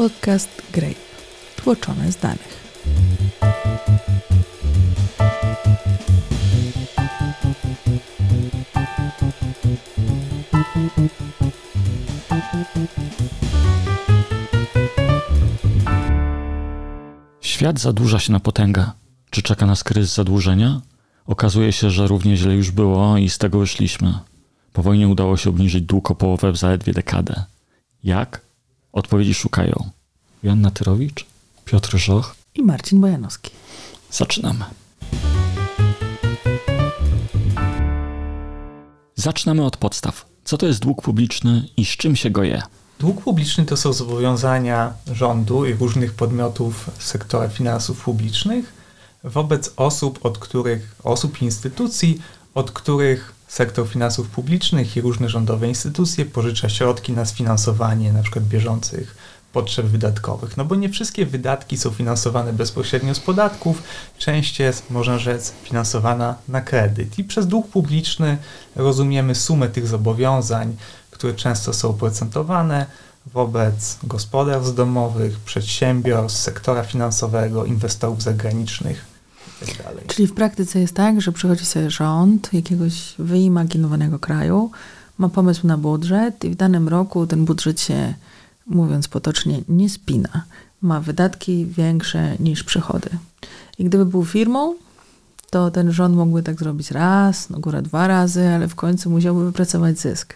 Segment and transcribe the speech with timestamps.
[0.00, 0.94] podcast Grape,
[1.56, 2.60] tłoczone z danych.
[17.40, 18.90] Świat zadłuża się na potęgę.
[19.30, 20.80] Czy czeka nas kryzys zadłużenia?
[21.26, 24.14] Okazuje się, że równie źle już było i z tego wyszliśmy.
[24.72, 27.44] Po wojnie udało się obniżyć dług o połowę w zaledwie dekadę.
[28.04, 28.49] Jak?
[28.92, 29.90] Odpowiedzi szukają
[30.42, 31.26] Joanna Tyrowicz,
[31.64, 32.34] Piotr Żoch.
[32.54, 33.50] I Marcin Bojanowski.
[34.10, 34.64] Zaczynamy.
[39.14, 40.26] Zaczynamy od podstaw.
[40.44, 42.62] Co to jest dług publiczny i z czym się go je?
[42.98, 48.72] Dług publiczny to są zobowiązania rządu i różnych podmiotów sektora finansów publicznych
[49.24, 52.22] wobec osób, od których, osób i instytucji,
[52.54, 58.44] od których sektor finansów publicznych i różne rządowe instytucje pożycza środki na sfinansowanie na przykład
[58.44, 59.16] bieżących
[59.52, 60.56] potrzeb wydatkowych.
[60.56, 63.82] No bo nie wszystkie wydatki są finansowane bezpośrednio z podatków,
[64.18, 67.18] część jest, można rzec, finansowana na kredyt.
[67.18, 68.38] I przez dług publiczny
[68.76, 70.76] rozumiemy sumę tych zobowiązań,
[71.10, 72.86] które często są oprocentowane
[73.26, 79.09] wobec gospodarstw domowych, przedsiębiorstw, sektora finansowego, inwestorów zagranicznych
[79.68, 80.02] itd.
[80.06, 84.70] Czyli w praktyce jest tak, że przychodzi sobie rząd jakiegoś wyimaginowanego kraju,
[85.18, 88.14] ma pomysł na budżet i w danym roku ten budżet się,
[88.66, 90.44] mówiąc potocznie, nie spina.
[90.82, 93.10] Ma wydatki większe niż przychody.
[93.78, 94.74] I gdyby był firmą,
[95.50, 99.44] to ten rząd mógłby tak zrobić raz, no górę dwa razy, ale w końcu musiałby
[99.44, 100.34] wypracować zysk.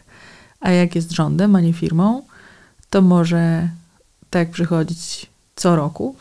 [0.60, 2.22] A jak jest rządem, a nie firmą,
[2.90, 3.68] to może
[4.30, 6.16] tak przychodzić co roku,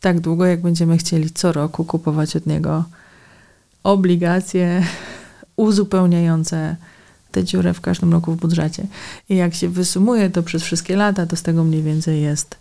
[0.00, 2.84] tak długo, jak będziemy chcieli co roku kupować od niego
[3.82, 4.82] obligacje
[5.56, 6.76] uzupełniające
[7.32, 8.86] tę dziurę w każdym roku w budżecie.
[9.28, 12.56] I jak się wysumuje to przez wszystkie lata, to z tego mniej więcej jest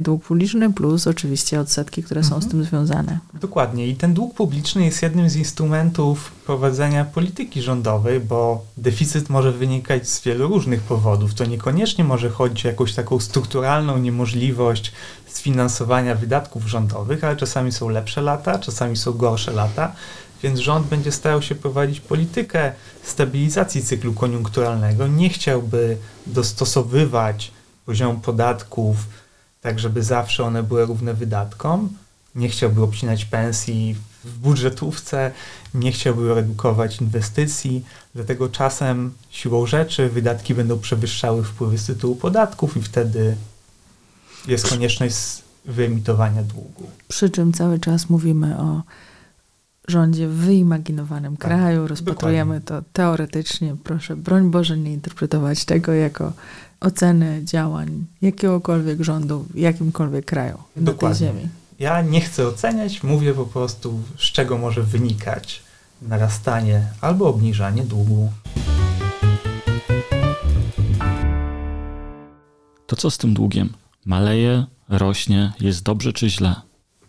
[0.00, 2.50] dług publiczny plus oczywiście odsetki, które są z Mhm.
[2.50, 3.18] tym związane.
[3.40, 3.86] Dokładnie.
[3.88, 10.08] I ten dług publiczny jest jednym z instrumentów prowadzenia polityki rządowej, bo deficyt może wynikać
[10.08, 11.34] z wielu różnych powodów.
[11.34, 14.92] To niekoniecznie może chodzić o jakąś taką strukturalną niemożliwość
[15.26, 19.92] sfinansowania wydatków rządowych, ale czasami są lepsze lata, czasami są gorsze lata.
[20.42, 25.06] Więc rząd będzie starał się prowadzić politykę stabilizacji cyklu koniunkturalnego.
[25.06, 25.96] Nie chciałby
[26.26, 27.50] dostosowywać
[27.86, 28.96] poziomu podatków
[29.60, 31.88] tak, żeby zawsze one były równe wydatkom.
[32.34, 35.32] Nie chciałby obcinać pensji w budżetówce,
[35.74, 42.76] nie chciałby redukować inwestycji, dlatego czasem siłą rzeczy wydatki będą przewyższały wpływy z tytułu podatków
[42.76, 43.36] i wtedy
[44.46, 45.16] jest konieczność
[45.64, 46.90] wyemitowania długu.
[47.08, 48.82] Przy czym cały czas mówimy o
[49.88, 53.76] rządzie w wyimaginowanym Tak, kraju, rozpatrujemy to teoretycznie.
[53.84, 56.32] Proszę, broń Boże, nie interpretować tego jako
[56.80, 61.18] oceny działań jakiegokolwiek rządu w jakimkolwiek kraju na tej Dokładnie.
[61.26, 61.48] ziemi.
[61.78, 65.62] Ja nie chcę oceniać, mówię po prostu, z czego może wynikać
[66.02, 68.30] narastanie albo obniżanie długu.
[72.86, 73.72] To co z tym długiem?
[74.04, 76.54] Maleje, rośnie, jest dobrze czy źle?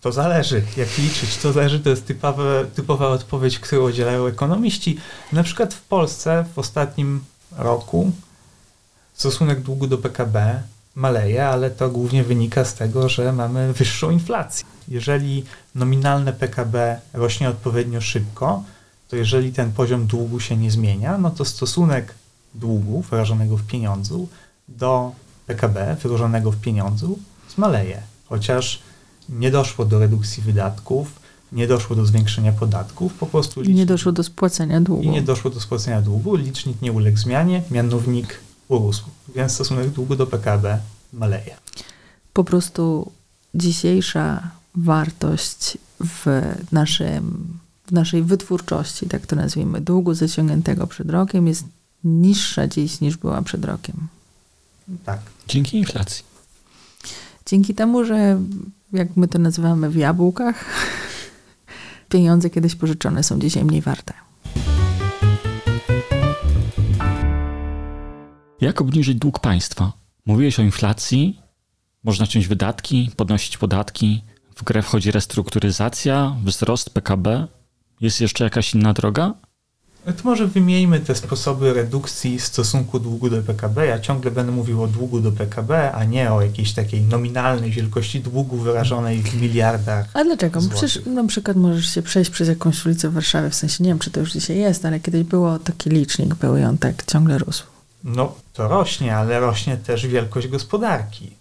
[0.02, 1.38] To zależy, jak liczyć.
[1.38, 4.98] To zależy, to jest typowe, typowa odpowiedź, którą udzielają ekonomiści.
[5.34, 7.22] Na przykład w Polsce w ostatnim
[7.58, 8.12] roku
[9.24, 10.64] stosunek długu do PKB
[10.96, 14.66] maleje, ale to głównie wynika z tego, że mamy wyższą inflację.
[14.88, 15.44] Jeżeli
[15.76, 18.64] nominalne PKB rośnie odpowiednio szybko,
[19.10, 22.16] to jeżeli ten poziom długu się nie zmienia, no to stosunek
[22.56, 24.28] długu wyrażonego w pieniądzu
[24.68, 25.12] do
[25.48, 27.20] PKB wyrażonego w pieniądzu
[27.56, 28.02] zmaleje.
[28.30, 28.80] Chociaż
[29.30, 31.20] nie doszło do redukcji wydatków,
[31.52, 35.04] nie doszło do zwiększenia podatków, po prostu I nie licznik- doszło do spłacenia długu.
[35.04, 39.04] i nie doszło do spłacenia długu, licznik nie uległ zmianie, mianownik urósł,
[39.36, 40.80] więc stosunek długu do PKB
[41.14, 41.56] maleje.
[42.34, 43.12] Po prostu
[43.56, 46.42] dzisiejsza wartość w,
[46.72, 51.64] naszym, w naszej wytwórczości, tak to nazwijmy, długu zaciągniętego przed rokiem jest
[52.04, 54.08] niższa dziś niż była przed rokiem.
[55.06, 55.20] Tak.
[55.48, 56.24] Dzięki inflacji.
[57.46, 58.40] Dzięki temu, że
[58.94, 60.66] jak my to nazywamy w jabłkach,
[62.10, 64.14] pieniądze kiedyś pożyczone są dzisiaj mniej warte.
[68.62, 69.92] Jak obniżyć dług państwa?
[70.26, 71.40] Mówiłeś o inflacji,
[72.04, 74.24] można ciąć wydatki, podnosić podatki.
[74.56, 77.48] W grę wchodzi restrukturyzacja, wzrost PKB.
[78.02, 79.34] Jest jeszcze jakaś inna droga?
[80.06, 83.88] To może wymieńmy te sposoby redukcji stosunku długu do PKB.
[83.88, 88.20] Ja ciągle będę mówił o długu do PKB, a nie o jakiejś takiej nominalnej wielkości
[88.20, 90.06] długu wyrażonej w miliardach.
[90.14, 90.62] A dlaczego?
[90.62, 90.78] Złotych.
[90.78, 94.00] Przecież na przykład możesz się przejść przez jakąś ulicę w Warszawie, w sensie nie wiem,
[94.00, 97.38] czy to już dzisiaj jest, ale kiedyś było taki licznik był i on tak ciągle
[97.38, 97.64] rósł.
[98.04, 101.40] No, to rośnie, ale rośnie też wielkość gospodarki.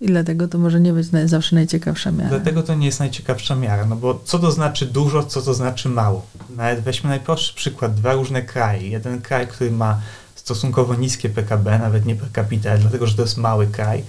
[0.00, 2.28] I dlatego to może nie być zawsze najciekawsza miara.
[2.28, 5.88] Dlatego to nie jest najciekawsza miara, no bo co to znaczy dużo, co to znaczy
[5.88, 6.26] mało?
[6.56, 8.88] Nawet weźmy najprostszy przykład, dwa różne kraje.
[8.88, 10.00] Jeden kraj, który ma
[10.34, 14.04] stosunkowo niskie PKB, nawet nie per capita, dlatego że to jest mały kraj,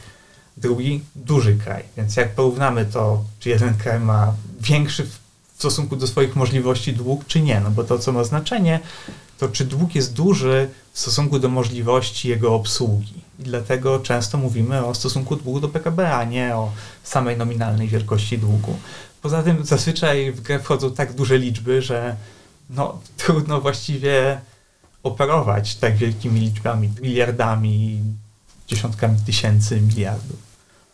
[0.58, 1.84] drugi duży kraj.
[1.98, 5.08] Więc jak porównamy to, czy jeden kraj ma większy
[5.56, 8.80] w stosunku do swoich możliwości dług, czy nie, no bo to, co ma znaczenie,
[9.38, 13.14] to czy dług jest duży w stosunku do możliwości jego obsługi.
[13.40, 16.72] I dlatego często mówimy o stosunku długu do PKB, a nie o
[17.04, 18.78] samej nominalnej wielkości długu.
[19.22, 22.16] Poza tym zazwyczaj w grę wchodzą tak duże liczby, że
[22.70, 24.42] no, trudno właściwie
[25.04, 28.00] operować tak wielkimi liczbami, miliardami,
[28.68, 30.38] dziesiątkami tysięcy miliardów.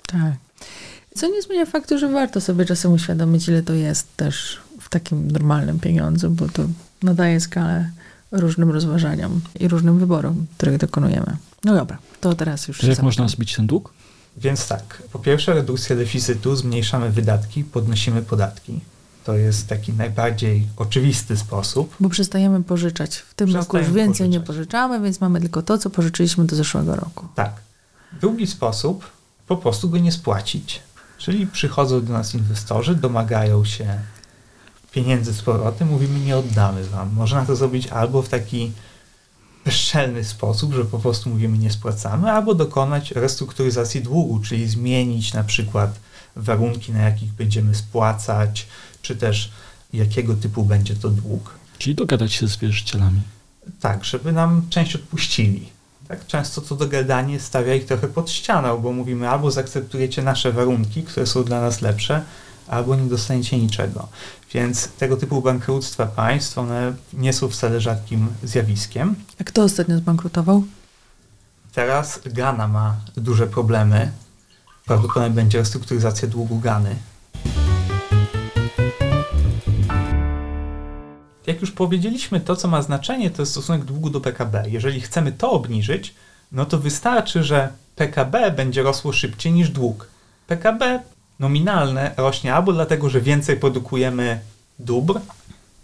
[0.05, 0.50] Tak.
[1.15, 5.31] Co nie zmienia faktu, że warto sobie czasem uświadomić, ile to jest też w takim
[5.31, 6.63] normalnym pieniądzu, bo to
[7.03, 7.89] nadaje skalę
[8.31, 11.37] różnym rozważaniom i różnym wyborom, których dokonujemy.
[11.63, 12.83] No dobra, to teraz już.
[12.83, 13.93] Jak można zbić ten dług?
[14.37, 18.79] Więc tak, po pierwsze redukcja deficytu, zmniejszamy wydatki, podnosimy podatki.
[19.23, 21.95] To jest taki najbardziej oczywisty sposób.
[21.99, 23.17] Bo przestajemy pożyczać.
[23.17, 24.29] W tym roku już więcej pożyczać.
[24.29, 27.27] nie pożyczamy, więc mamy tylko to, co pożyczyliśmy do zeszłego roku.
[27.35, 27.53] Tak.
[28.21, 29.05] Drugi sposób,
[29.47, 30.81] po prostu go nie spłacić.
[31.21, 33.99] Czyli przychodzą do nas inwestorzy, domagają się
[34.91, 37.13] pieniędzy z powrotem, mówimy nie oddamy wam.
[37.13, 38.71] Można to zrobić albo w taki
[39.65, 45.43] bezczelny sposób, że po prostu mówimy nie spłacamy, albo dokonać restrukturyzacji długu, czyli zmienić na
[45.43, 45.99] przykład
[46.35, 48.67] warunki, na jakich będziemy spłacać,
[49.01, 49.51] czy też
[49.93, 51.53] jakiego typu będzie to dług.
[51.77, 53.21] Czyli dogadać się z wierzycielami.
[53.79, 55.69] Tak, żeby nam część odpuścili.
[56.11, 61.03] Tak często to dogadanie stawia ich trochę pod ścianą, bo mówimy albo zaakceptujecie nasze warunki,
[61.03, 62.21] które są dla nas lepsze,
[62.67, 64.07] albo nie dostaniecie niczego.
[64.53, 69.15] Więc tego typu bankructwa państw, one nie są wcale rzadkim zjawiskiem.
[69.41, 70.63] A kto ostatnio zbankrutował?
[71.73, 74.11] Teraz Ghana ma duże problemy.
[74.85, 76.95] Prawdopodobnie będzie restrukturyzacja długu Gany.
[81.47, 84.63] Jak już powiedzieliśmy, to co ma znaczenie, to jest stosunek długu do PKB.
[84.67, 86.13] Jeżeli chcemy to obniżyć,
[86.51, 90.07] no to wystarczy, że PKB będzie rosło szybciej niż dług.
[90.47, 90.99] PKB
[91.39, 94.39] nominalne rośnie albo dlatego, że więcej produkujemy
[94.79, 95.19] dóbr,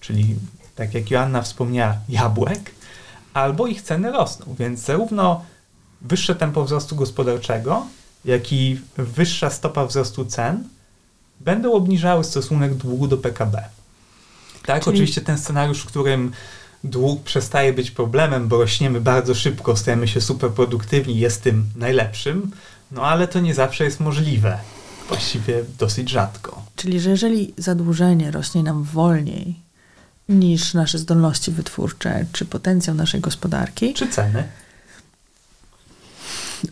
[0.02, 0.36] czyli
[0.76, 2.72] tak jak Joanna wspomniała, jabłek,
[3.34, 4.56] albo ich ceny rosną.
[4.60, 5.46] Więc zarówno
[6.02, 7.86] wyższe tempo wzrostu gospodarczego,
[8.26, 10.64] jak i wyższa stopa wzrostu cen
[11.40, 13.77] będą obniżały stosunek długu do PKB.
[14.68, 14.96] Tak, Czyli...
[14.96, 16.32] oczywiście ten scenariusz, w którym
[16.84, 22.52] dług przestaje być problemem, bo rośniemy bardzo szybko, stajemy się super produktywni, jest tym najlepszym,
[22.92, 24.60] no ale to nie zawsze jest możliwe.
[25.08, 26.64] Właściwie dosyć rzadko.
[26.76, 29.56] Czyli, że jeżeli zadłużenie rośnie nam wolniej
[30.30, 34.44] niż nasze zdolności wytwórcze, czy potencjał naszej gospodarki, czy ceny,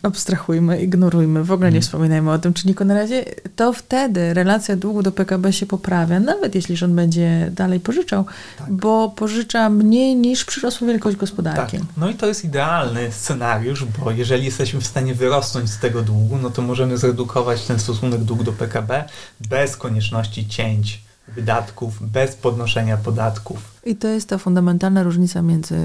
[0.02, 1.82] abstrahujmy, ignorujmy, w ogóle nie hmm.
[1.82, 3.24] wspominajmy o tym czynniku na razie,
[3.56, 8.24] to wtedy relacja długu do PKB się poprawia, nawet jeśli rząd będzie dalej pożyczał,
[8.58, 8.72] tak.
[8.72, 11.78] bo pożycza mniej niż przyrosła wielkość gospodarki.
[11.78, 11.86] Tak.
[11.96, 16.38] No i to jest idealny scenariusz, bo jeżeli jesteśmy w stanie wyrosnąć z tego długu,
[16.42, 19.04] no to możemy zredukować ten stosunek dług do PKB
[19.48, 23.58] bez konieczności cięć wydatków, bez podnoszenia podatków.
[23.84, 25.76] I to jest ta fundamentalna różnica między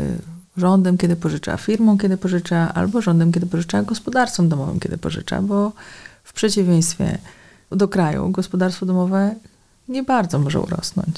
[0.58, 5.72] rządem, kiedy pożycza, firmą, kiedy pożycza, albo rządem, kiedy pożycza, gospodarstwem domowym, kiedy pożycza, bo
[6.24, 7.18] w przeciwieństwie
[7.72, 9.36] do kraju gospodarstwo domowe
[9.88, 11.16] nie bardzo może urosnąć.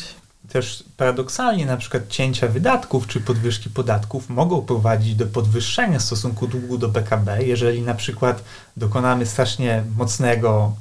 [0.50, 6.78] Też paradoksalnie na przykład cięcia wydatków czy podwyżki podatków mogą prowadzić do podwyższenia stosunku długu
[6.78, 8.44] do PKB, jeżeli na przykład
[8.78, 10.74] dokonamy strasznie mocnego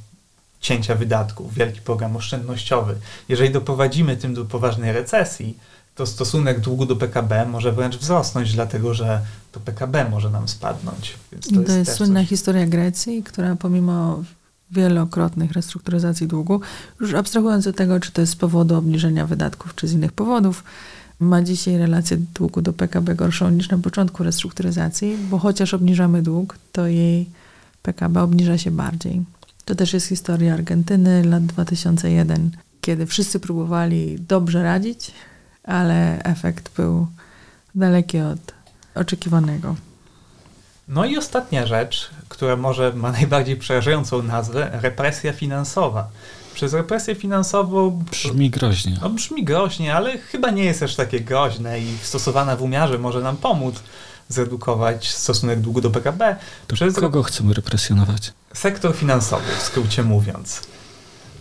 [0.60, 2.96] cięcia wydatków, wielki program oszczędnościowy.
[3.28, 5.58] Jeżeli doprowadzimy tym do poważnej recesji,
[5.94, 9.20] to stosunek długu do PKB może wręcz wzrosnąć, dlatego że
[9.52, 11.14] to PKB może nam spadnąć.
[11.32, 12.28] Więc to, to jest, jest słynna coś...
[12.28, 14.22] historia Grecji, która pomimo
[14.70, 16.60] wielokrotnych restrukturyzacji długu,
[17.00, 20.64] już abstrahując od tego, czy to jest z powodu obniżenia wydatków, czy z innych powodów,
[21.20, 26.58] ma dzisiaj relację długu do PKB gorszą niż na początku restrukturyzacji, bo chociaż obniżamy dług,
[26.72, 27.26] to jej
[27.82, 29.22] PKB obniża się bardziej.
[29.64, 35.12] To też jest historia Argentyny lat 2001, kiedy wszyscy próbowali dobrze radzić,
[35.64, 37.06] ale efekt był
[37.74, 38.54] daleki od
[38.94, 39.76] oczekiwanego.
[40.88, 46.08] No i ostatnia rzecz, która może ma najbardziej przerażającą nazwę, represja finansowa.
[46.54, 48.04] Przez represję finansową...
[48.10, 48.98] Brzmi groźnie.
[49.02, 53.20] No brzmi groźnie, ale chyba nie jest aż takie groźne i stosowana w umiarze może
[53.20, 53.82] nam pomóc
[54.28, 56.36] zredukować stosunek długu do PKB.
[56.66, 58.32] To przez kogo chcemy represjonować?
[58.54, 60.62] Sektor finansowy, w skrócie mówiąc.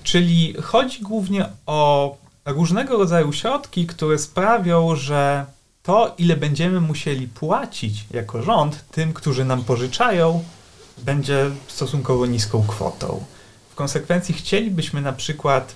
[0.03, 5.45] Czyli chodzi głównie o różnego rodzaju środki, które sprawią, że
[5.83, 10.43] to, ile będziemy musieli płacić jako rząd tym, którzy nam pożyczają,
[11.03, 13.23] będzie stosunkowo niską kwotą.
[13.69, 15.75] W konsekwencji chcielibyśmy na przykład.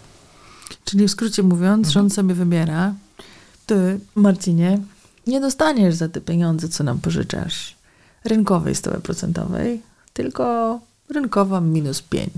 [0.86, 1.93] Czyli w skrócie mówiąc, Mhm.
[1.93, 2.93] rząd sobie wybiera,
[3.65, 4.79] ty, Marcinie,
[5.27, 7.75] nie dostaniesz za te pieniądze, co nam pożyczasz,
[8.25, 9.81] rynkowej stopy procentowej,
[10.13, 10.79] tylko
[11.10, 12.31] rynkowa minus 5.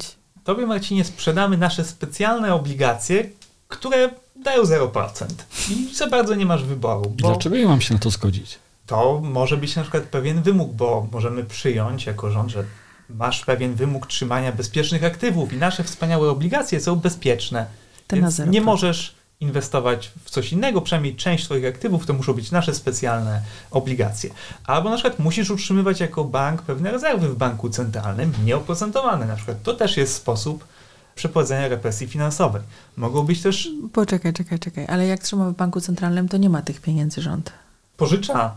[0.43, 3.29] Tobie, Marcinie, sprzedamy nasze specjalne obligacje,
[3.67, 5.25] które dają 0%.
[5.69, 7.09] I za bardzo nie masz wyboru.
[7.09, 8.59] Bo dlaczego ja mam się na to zgodzić?
[8.87, 12.63] to może być na przykład pewien wymóg, bo możemy przyjąć jako rząd, że
[13.09, 17.65] masz pewien wymóg trzymania bezpiecznych aktywów i nasze wspaniałe obligacje są bezpieczne.
[18.07, 18.49] Te na Więc 0%.
[18.49, 23.41] nie możesz inwestować w coś innego, przynajmniej część Twoich aktywów to muszą być nasze specjalne
[23.71, 24.29] obligacje.
[24.65, 29.57] Albo na przykład musisz utrzymywać jako bank pewne rezerwy w banku centralnym, nieoprocentowane na przykład.
[29.63, 30.63] To też jest sposób
[31.17, 32.61] przeprowadzenia represji finansowej.
[32.97, 36.61] Mogą być też Poczekaj, czekaj, czekaj, ale jak trzymamy w banku centralnym, to nie ma
[36.61, 37.51] tych pieniędzy rząd.
[37.97, 38.55] pożycza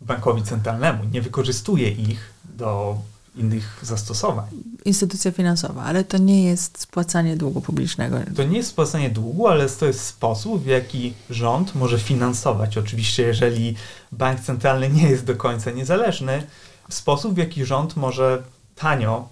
[0.00, 2.98] bankowi centralnemu, nie wykorzystuje ich do
[3.36, 4.46] innych zastosowań.
[4.84, 8.16] Instytucja finansowa, ale to nie jest spłacanie długu publicznego.
[8.36, 12.78] To nie jest spłacanie długu, ale to jest sposób, w jaki rząd może finansować.
[12.78, 13.76] Oczywiście, jeżeli
[14.12, 16.42] bank centralny nie jest do końca niezależny,
[16.88, 18.42] sposób, w jaki rząd może
[18.76, 19.28] tanio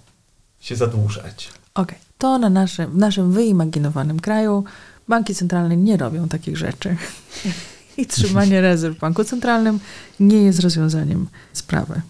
[0.60, 1.48] się zadłużać.
[1.74, 4.64] Okej, to na naszym, w naszym wyimaginowanym kraju
[5.08, 6.96] banki centralne nie robią takich rzeczy.
[7.96, 9.80] I trzymanie rezerw w banku centralnym
[10.20, 12.00] nie jest rozwiązaniem sprawy.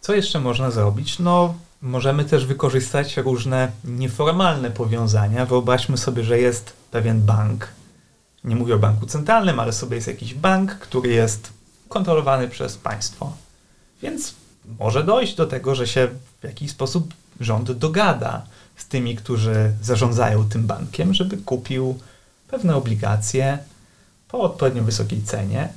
[0.00, 1.18] Co jeszcze można zrobić?
[1.18, 5.46] No, możemy też wykorzystać różne nieformalne powiązania.
[5.46, 7.68] Wyobraźmy sobie, że jest pewien bank.
[8.44, 11.52] Nie mówię o banku centralnym, ale sobie jest jakiś bank, który jest
[11.88, 13.32] kontrolowany przez państwo.
[14.02, 14.34] Więc
[14.78, 16.08] może dojść do tego, że się
[16.40, 18.42] w jakiś sposób rząd dogada
[18.76, 21.98] z tymi, którzy zarządzają tym bankiem, żeby kupił
[22.48, 23.58] pewne obligacje
[24.28, 25.68] po odpowiednio wysokiej cenie,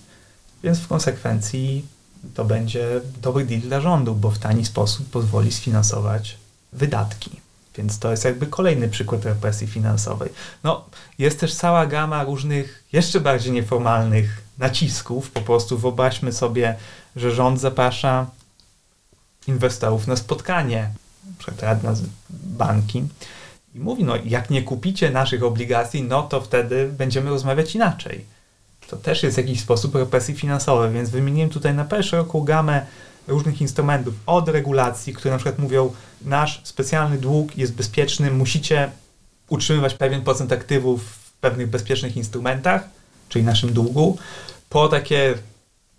[0.63, 1.85] więc w konsekwencji
[2.33, 6.37] to będzie dobry deal dla rządu, bo w tani sposób pozwoli sfinansować
[6.73, 7.31] wydatki.
[7.77, 10.29] Więc to jest jakby kolejny przykład represji finansowej.
[10.63, 10.85] No,
[11.17, 15.31] jest też cała gama różnych, jeszcze bardziej nieformalnych nacisków.
[15.31, 16.75] Po prostu wyobraźmy sobie,
[17.15, 18.25] że rząd zaprasza
[19.47, 20.89] inwestorów na spotkanie,
[21.61, 23.03] radna z banki,
[23.75, 28.25] i mówi, no jak nie kupicie naszych obligacji, no to wtedy będziemy rozmawiać inaczej.
[28.87, 32.85] To też jest jakiś sposób represji finansowej, więc wymieniłem tutaj na pewno szeroką gamę
[33.27, 38.91] różnych instrumentów, od regulacji, które na przykład mówią, nasz specjalny dług jest bezpieczny, musicie
[39.49, 42.89] utrzymywać pewien procent aktywów w pewnych bezpiecznych instrumentach,
[43.29, 44.17] czyli naszym długu,
[44.69, 45.33] po takie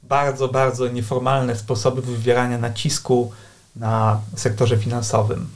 [0.03, 3.33] bardzo, bardzo nieformalne sposoby wywierania nacisku
[3.77, 5.47] na sektorze finansowym.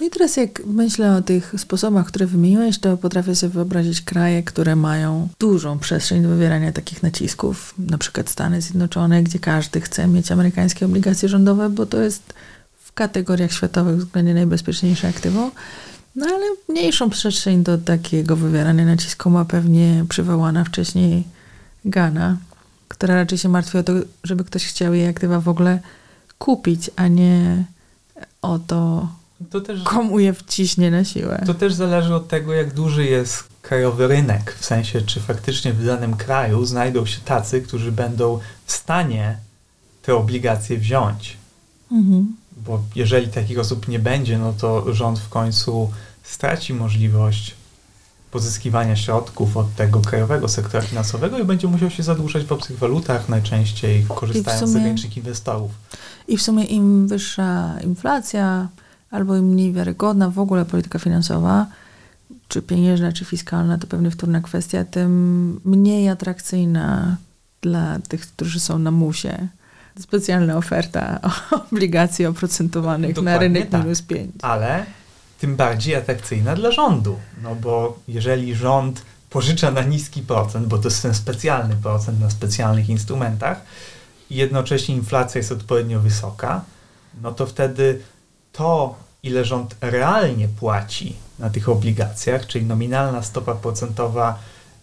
[0.00, 4.42] No i teraz jak myślę o tych sposobach, które wymieniłeś, to potrafię sobie wyobrazić kraje,
[4.42, 10.06] które mają dużą przestrzeń do wywierania takich nacisków, na przykład Stany Zjednoczone, gdzie każdy chce
[10.06, 12.34] mieć amerykańskie obligacje rządowe, bo to jest
[12.84, 15.50] w kategoriach światowych względnie najbezpieczniejsze aktywo.
[16.16, 21.24] No ale mniejszą przestrzeń do takiego wywierania nacisku ma pewnie przywołana wcześniej
[21.84, 22.36] Ghana,
[22.88, 23.92] która raczej się martwi o to,
[24.24, 25.80] żeby ktoś chciał jej aktywa w ogóle
[26.42, 27.64] kupić, a nie
[28.42, 29.08] o to,
[29.50, 31.42] To też, komu je wciśnie na siłę.
[31.46, 35.86] to też zależy od tego, jak duży jest krajowy rynek, w sensie, czy faktycznie w
[35.86, 39.38] danym kraju znajdą się tacy, którzy będą w stanie
[40.02, 41.36] te obligacje wziąć.
[41.92, 42.36] Mhm.
[42.66, 45.90] Bo jeżeli takich osób nie będzie, no to rząd w końcu
[46.22, 47.54] straci możliwość
[48.32, 53.28] pozyskiwania środków od tego krajowego sektora finansowego i będzie musiał się zadłużać w obcych walutach,
[53.28, 55.70] najczęściej korzystając z sumie- zagranicznych inwestorów.
[56.28, 58.68] I w sumie im wyższa inflacja,
[59.10, 61.66] albo im mniej wiarygodna w ogóle polityka finansowa,
[62.48, 67.16] czy pieniężna, czy fiskalna, to pewnie wtórna kwestia, tym mniej atrakcyjna
[67.62, 69.48] dla tych, którzy są na musie.
[70.00, 71.20] Specjalna oferta
[71.72, 73.82] obligacji oprocentowanych na Dokładnie rynek tak.
[73.84, 74.30] minus 5.
[74.42, 74.86] ale
[75.42, 77.18] tym bardziej atrakcyjna dla rządu.
[77.42, 82.30] No bo jeżeli rząd pożycza na niski procent, bo to jest ten specjalny procent na
[82.30, 83.60] specjalnych instrumentach
[84.30, 86.64] i jednocześnie inflacja jest odpowiednio wysoka,
[87.22, 88.00] no to wtedy
[88.52, 94.38] to, ile rząd realnie płaci na tych obligacjach, czyli nominalna stopa procentowa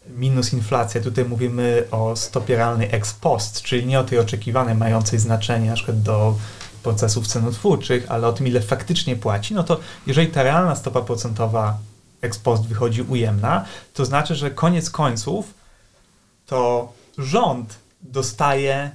[0.10, 5.20] minus inflacja, tutaj mówimy o stopie realnej ex post, czyli nie o tej oczekiwanej, mającej
[5.20, 6.36] znaczenie na przykład do
[6.84, 11.78] procesów cenotwórczych, ale o tym, ile faktycznie płaci, no to jeżeli ta realna stopa procentowa
[12.22, 15.54] ex post wychodzi ujemna, to znaczy, że koniec końców
[16.46, 18.92] to rząd dostaje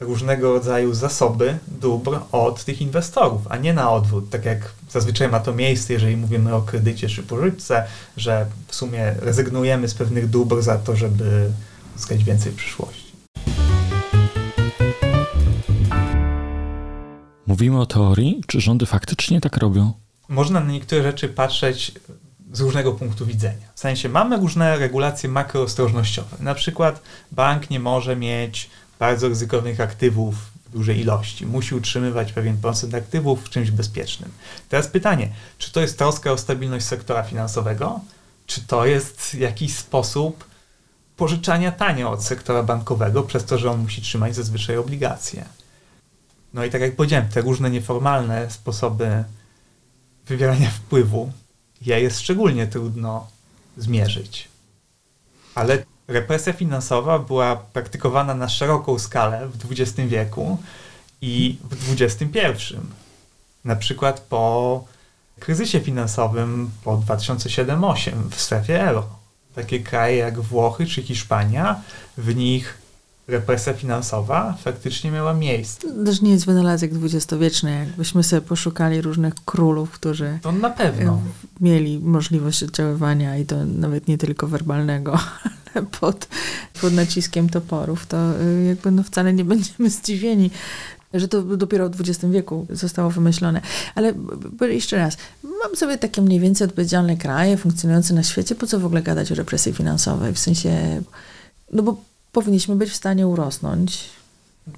[0.00, 5.40] różnego rodzaju zasoby dóbr od tych inwestorów, a nie na odwrót, tak jak zazwyczaj ma
[5.40, 7.86] to miejsce, jeżeli mówimy o kredycie czy pożyczce,
[8.16, 11.50] że w sumie rezygnujemy z pewnych dóbr za to, żeby
[11.96, 13.01] zyskać więcej w przyszłości.
[17.52, 19.92] Mówimy o teorii, czy rządy faktycznie tak robią?
[20.28, 21.92] Można na niektóre rzeczy patrzeć
[22.52, 23.66] z różnego punktu widzenia.
[23.74, 26.36] W sensie mamy różne regulacje makroostrożnościowe.
[26.40, 30.34] Na przykład bank nie może mieć bardzo ryzykownych aktywów
[30.66, 31.46] w dużej ilości.
[31.46, 34.30] Musi utrzymywać pewien procent aktywów w czymś bezpiecznym.
[34.68, 35.28] Teraz pytanie,
[35.58, 38.00] czy to jest troska o stabilność sektora finansowego,
[38.46, 40.44] czy to jest jakiś sposób
[41.16, 45.44] pożyczania tanio od sektora bankowego, przez to, że on musi trzymać zazwyczaj obligacje.
[46.54, 49.24] No i tak jak powiedziałem, te różne nieformalne sposoby
[50.26, 51.32] wywierania wpływu
[51.80, 53.26] je jest szczególnie trudno
[53.76, 54.48] zmierzyć.
[55.54, 60.58] Ale represja finansowa była praktykowana na szeroką skalę w XX wieku
[61.20, 62.76] i w XXI.
[63.64, 64.84] Na przykład po
[65.40, 69.08] kryzysie finansowym po 2007-2008 w strefie euro.
[69.54, 71.80] Takie kraje jak Włochy czy Hiszpania,
[72.16, 72.81] w nich
[73.28, 75.88] represja finansowa faktycznie miała miejsce.
[75.88, 77.70] To też nie jest wynalazek dwudziestowieczny.
[77.86, 81.20] Jakbyśmy sobie poszukali różnych królów, którzy To na pewno.
[81.60, 85.18] mieli możliwość oddziaływania i to nawet nie tylko werbalnego,
[85.74, 86.28] ale pod,
[86.80, 90.50] pod naciskiem toporów, to y, jakby no wcale nie będziemy zdziwieni,
[91.14, 93.60] że to dopiero w XX wieku zostało wymyślone.
[93.94, 94.14] Ale
[94.60, 95.16] jeszcze raz,
[95.64, 99.32] mam sobie takie mniej więcej odpowiedzialne kraje funkcjonujące na świecie, po co w ogóle gadać
[99.32, 100.32] o represji finansowej?
[100.32, 101.02] W sensie,
[101.72, 101.96] no bo
[102.32, 104.10] powinniśmy być w stanie urosnąć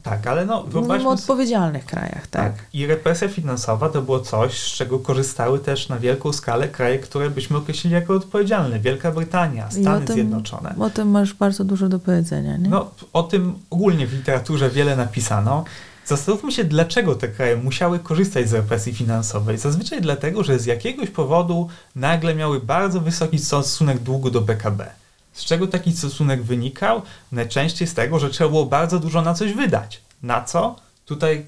[0.02, 2.56] Tak, ale no w wyobraźmy sobie, odpowiedzialnych krajach, tak?
[2.56, 2.64] Tak.
[2.72, 7.30] I represja finansowa to było coś, z czego korzystały też na wielką skalę kraje, które
[7.30, 8.80] byśmy określili jako odpowiedzialne.
[8.80, 10.74] Wielka Brytania, Stany o tym- Zjednoczone.
[10.78, 12.68] O tym masz bardzo dużo do powiedzenia, nie?
[12.68, 15.64] No, o tym ogólnie w literaturze wiele napisano.
[16.06, 19.58] Zastanówmy się, dlaczego te kraje musiały korzystać z represji finansowej.
[19.58, 24.90] Zazwyczaj dlatego, że z jakiegoś powodu nagle miały bardzo wysoki stosunek długu do PKB.
[25.34, 27.02] Z czego taki stosunek wynikał?
[27.32, 30.00] Najczęściej z tego, że trzeba było bardzo dużo na coś wydać.
[30.22, 30.76] Na co?
[31.04, 31.46] Tutaj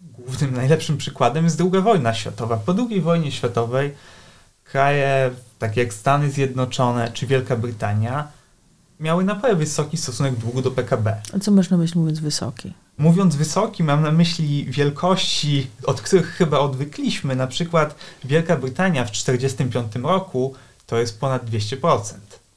[0.00, 2.56] głównym, najlepszym przykładem jest II wojna światowa.
[2.56, 3.94] Po II wojnie światowej
[4.64, 8.28] kraje takie jak Stany Zjednoczone czy Wielka Brytania
[9.00, 11.22] miały naprawdę wysoki stosunek długu do PKB.
[11.36, 12.72] A co masz na myśli mówiąc wysoki?
[12.98, 17.36] Mówiąc wysoki, mam na myśli wielkości, od których chyba odwykliśmy.
[17.36, 20.54] Na przykład Wielka Brytania w 1945 roku
[20.86, 22.14] to jest ponad 200%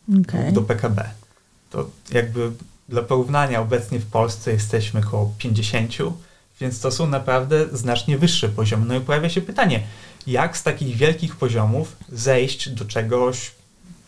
[0.07, 1.09] Dług do PKB.
[1.69, 2.51] To jakby
[2.89, 5.93] dla porównania obecnie w Polsce jesteśmy około 50,
[6.61, 8.85] więc to są naprawdę znacznie wyższe poziomy.
[8.85, 9.83] No i pojawia się pytanie,
[10.27, 13.51] jak z takich wielkich poziomów zejść do czegoś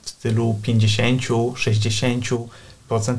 [0.01, 2.47] w stylu 50, 60%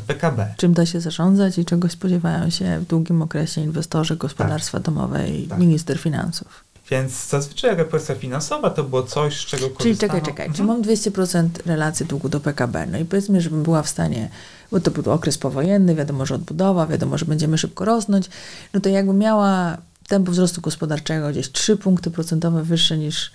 [0.06, 0.54] PKB?
[0.56, 5.48] Czym da się zarządzać i czego spodziewają się w długim okresie inwestorzy, gospodarstwa domowe i
[5.48, 5.58] Tak.
[5.58, 6.65] minister finansów?
[6.90, 10.12] Więc zazwyczaj represja finansowa to było coś, z czego Czyli korzystano.
[10.12, 10.54] czekaj, czekaj, Mhm.
[10.56, 14.28] czy mam 200% relacji długu do PKB, no i powiedzmy, żebym była w stanie,
[14.70, 18.28] bo to był okres powojenny, wiadomo, że odbudowa, wiadomo, że będziemy szybko rosnąć,
[18.74, 19.76] no to jakbym miała
[20.08, 23.30] tempo wzrostu gospodarczego gdzieś 3 punkty procentowe wyższe niż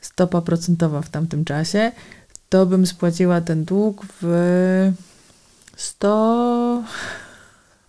[0.00, 1.92] stopa procentowa w tamtym czasie,
[2.48, 4.92] to bym spłaciła ten dług w
[5.76, 6.82] 100,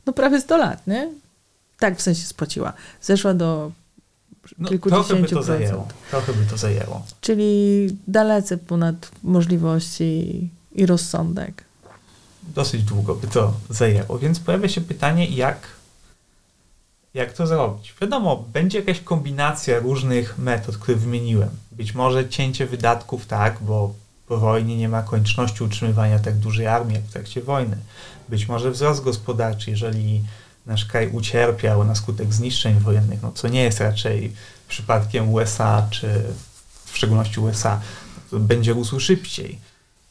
[0.06, 1.10] no prawie 100 lat, nie?
[1.80, 2.74] Tak w sensie spłaciła.
[3.02, 3.72] Zeszła do
[4.58, 5.46] no, trochę by kilkudziesięciu to procent.
[5.46, 5.88] zajęło.
[6.10, 7.06] Trochę by to zajęło.
[7.22, 11.64] Czyli dalece ponad możliwości i rozsądek.
[12.56, 15.58] dosyć długo by to zajęło, więc pojawia się pytanie, jak,
[17.14, 17.94] jak to zrobić.
[18.02, 21.50] Wiadomo, będzie jakaś kombinacja różnych metod, które wymieniłem.
[21.72, 23.94] Być może cięcie wydatków, tak, bo
[24.28, 27.78] po wojnie nie ma konieczności utrzymywania tak dużej armii jak w trakcie wojny.
[28.30, 30.24] Być może wzrost gospodarczy, jeżeli
[30.68, 34.34] nasz kraj ucierpiał na skutek zniszczeń wojennych, no co nie jest raczej
[34.68, 36.24] przypadkiem USA, czy
[36.86, 37.82] w szczególności USA,
[38.32, 39.60] to będzie rósł szybciej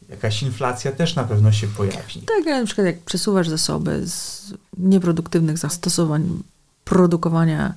[0.09, 2.21] jakaś inflacja też na pewno się pojawi.
[2.21, 6.43] Tak, ale na przykład jak przesuwasz zasoby z nieproduktywnych zastosowań
[6.85, 7.75] produkowania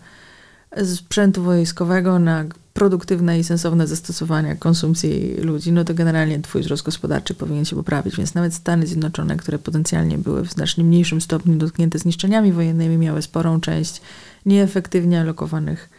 [0.86, 7.34] sprzętu wojskowego na produktywne i sensowne zastosowania konsumpcji ludzi, no to generalnie twój wzrost gospodarczy
[7.34, 8.16] powinien się poprawić.
[8.18, 13.22] Więc nawet Stany Zjednoczone, które potencjalnie były w znacznie mniejszym stopniu dotknięte zniszczeniami wojennymi, miały
[13.22, 14.02] sporą część
[14.46, 15.90] nieefektywnie alokowanych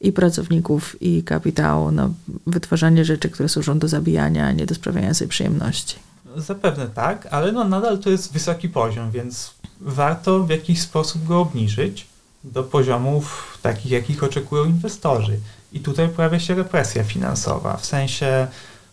[0.00, 2.10] i pracowników, i kapitału na
[2.46, 5.96] wytwarzanie rzeczy, które służą do zabijania, a nie do sprawiania sobie przyjemności.
[6.36, 11.40] Zapewne tak, ale no nadal to jest wysoki poziom, więc warto w jakiś sposób go
[11.40, 12.09] obniżyć
[12.44, 15.40] do poziomów takich, jakich oczekują inwestorzy.
[15.72, 18.48] I tutaj pojawia się represja finansowa, w sensie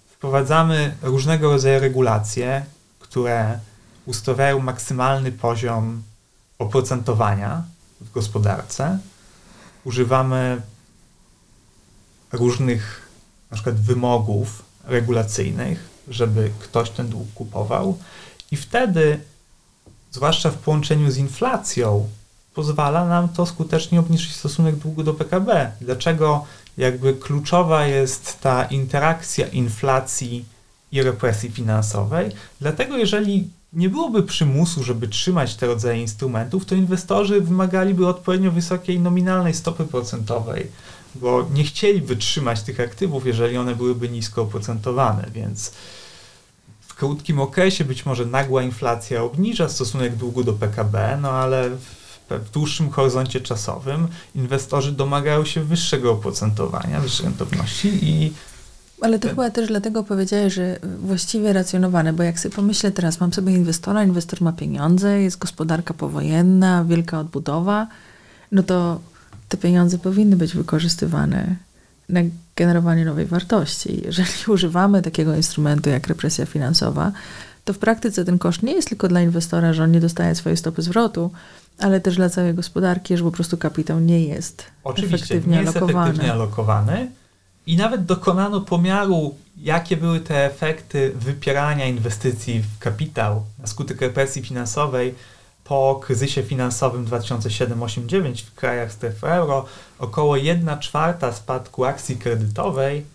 [0.07, 2.65] wprowadzamy różnego rodzaju regulacje,
[2.99, 3.59] które
[4.05, 6.03] ustawiają maksymalny poziom
[6.59, 7.63] oprocentowania
[8.01, 8.99] w gospodarce.
[9.83, 10.61] Używamy
[12.31, 13.07] różnych
[13.51, 17.97] na przykład wymogów regulacyjnych, żeby ktoś ten dług kupował
[18.51, 19.19] i wtedy,
[20.11, 22.09] zwłaszcza w połączeniu z inflacją,
[22.57, 25.71] pozwala nam to skutecznie obniżyć stosunek długu do PKB.
[25.81, 26.45] Dlaczego
[26.77, 30.45] jakby kluczowa jest ta interakcja inflacji
[30.91, 32.31] i represji finansowej?
[32.61, 38.99] Dlatego jeżeli nie byłoby przymusu, żeby trzymać te rodzaje instrumentów, to inwestorzy wymagaliby odpowiednio wysokiej
[38.99, 40.67] nominalnej stopy procentowej,
[41.15, 45.71] bo nie chcieli wytrzymać tych aktywów, jeżeli one byłyby nisko oprocentowane, więc
[46.81, 51.69] w krótkim okresie być może nagła inflacja obniża stosunek długu do PKB, no ale
[52.29, 58.33] w dłuższym horyzoncie czasowym inwestorzy domagają się wyższego oprocentowania, wyższej rentowności i
[59.01, 63.33] ale to chyba też dlatego powiedziałeś, że właściwie racjonowane, bo jak sobie pomyślę teraz, mam
[63.33, 67.87] sobie inwestora, inwestor ma pieniądze, jest gospodarka powojenna, wielka odbudowa,
[68.51, 68.99] no to
[69.49, 71.55] te pieniądze powinny być wykorzystywane
[72.09, 72.19] na
[72.55, 74.01] generowanie nowej wartości.
[74.05, 77.11] Jeżeli używamy takiego instrumentu jak represja finansowa,
[77.65, 80.57] to w praktyce ten koszt nie jest tylko dla inwestora, że on nie dostaje swojej
[80.57, 81.31] stopy zwrotu,
[81.79, 85.77] ale też dla całej gospodarki, że po prostu kapitał nie jest Oczywiście, efektywnie nie jest
[85.77, 86.05] alokowany.
[86.09, 87.11] efektywnie alokowany.
[87.67, 94.41] I nawet dokonano pomiaru, jakie były te efekty wypierania inwestycji w kapitał na skutek represji
[94.41, 95.15] finansowej
[95.63, 99.65] po kryzysie finansowym 2007-2009 w krajach strefy euro.
[99.99, 103.05] Około 1 czwarta spadku akcji kredytowej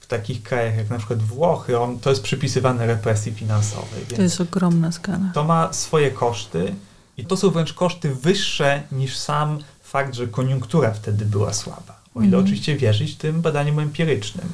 [0.00, 4.02] w takich krajach jak na przykład Włochy, on, to jest przypisywane represji finansowej.
[4.16, 5.30] to jest ogromna skala.
[5.34, 6.74] To ma swoje koszty
[7.16, 12.00] i to są wręcz koszty wyższe niż sam fakt, że koniunktura wtedy była słaba.
[12.14, 12.44] O ile Mhm.
[12.44, 14.48] oczywiście wierzyć tym badaniom empirycznym.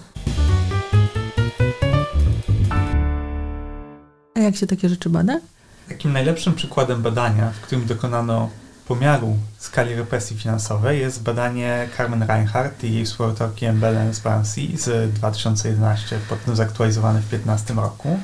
[4.34, 5.40] A jak się takie rzeczy bada?
[5.88, 8.50] Takim najlepszym przykładem badania, w którym dokonano
[8.88, 16.18] pomiaru skali represji finansowej jest badanie Carmen Reinhardt i jej współautorki Embelens Bansi z 2011,
[16.28, 18.20] potem zaktualizowane w 2015 roku.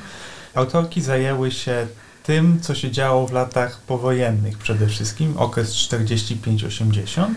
[0.53, 1.87] Autorki zajęły się
[2.23, 7.27] tym, co się działo w latach powojennych przede wszystkim, okres 45-80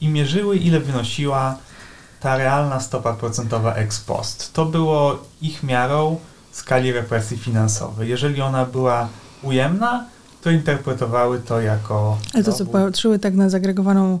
[0.00, 1.58] i mierzyły, ile wynosiła
[2.20, 4.52] ta realna stopa procentowa ex post.
[4.52, 6.18] To było ich miarą
[6.52, 8.08] skali represji finansowej.
[8.08, 9.08] Jeżeli ona była
[9.42, 10.04] ujemna,
[10.42, 12.18] to interpretowały to jako...
[12.34, 14.20] Ale to co, patrzyły tak na zagregowaną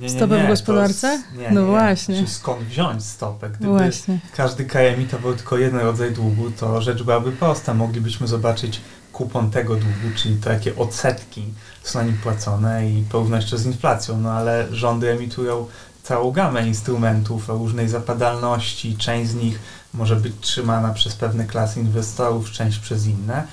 [0.00, 1.22] nie, nie, stopę w nie, gospodarce?
[1.32, 2.16] To, nie, No nie, właśnie.
[2.16, 3.50] Znaczy, skąd wziąć stopę?
[3.50, 4.18] Gdyby Właśnie.
[4.36, 7.74] każdy kraj emitował tylko jeden rodzaj długu, to rzecz byłaby prosta.
[7.74, 8.80] Moglibyśmy zobaczyć
[9.22, 11.44] kupon tego długu, czyli to jakie odsetki
[11.82, 14.20] są na nim płacone i porównać to z inflacją.
[14.20, 15.66] No ale rządy emitują
[16.02, 18.96] całą gamę instrumentów o różnej zapadalności.
[18.96, 19.58] Część z nich
[19.94, 23.46] może być trzymana przez pewne klasy inwestorów, część przez inne.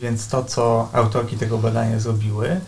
[0.00, 2.60] Więc to, co autorki tego badania zrobiły,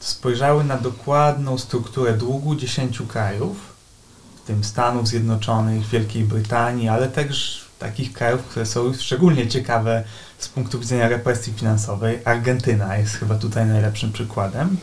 [0.00, 3.56] spojrzały na dokładną strukturę długu 10 krajów,
[4.44, 10.04] w tym Stanów Zjednoczonych, Wielkiej Brytanii, ale też takich krajów, które są szczególnie ciekawe
[10.38, 12.18] z punktu widzenia represji finansowej.
[12.24, 14.76] Argentyna jest chyba tutaj najlepszym przykładem.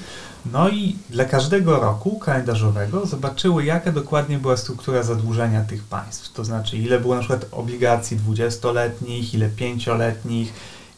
[0.45, 6.33] No i dla każdego roku kalendarzowego zobaczyły, jaka dokładnie była struktura zadłużenia tych państw.
[6.33, 10.53] To znaczy, ile było na przykład obligacji 20-letnich, ile 5-letnich,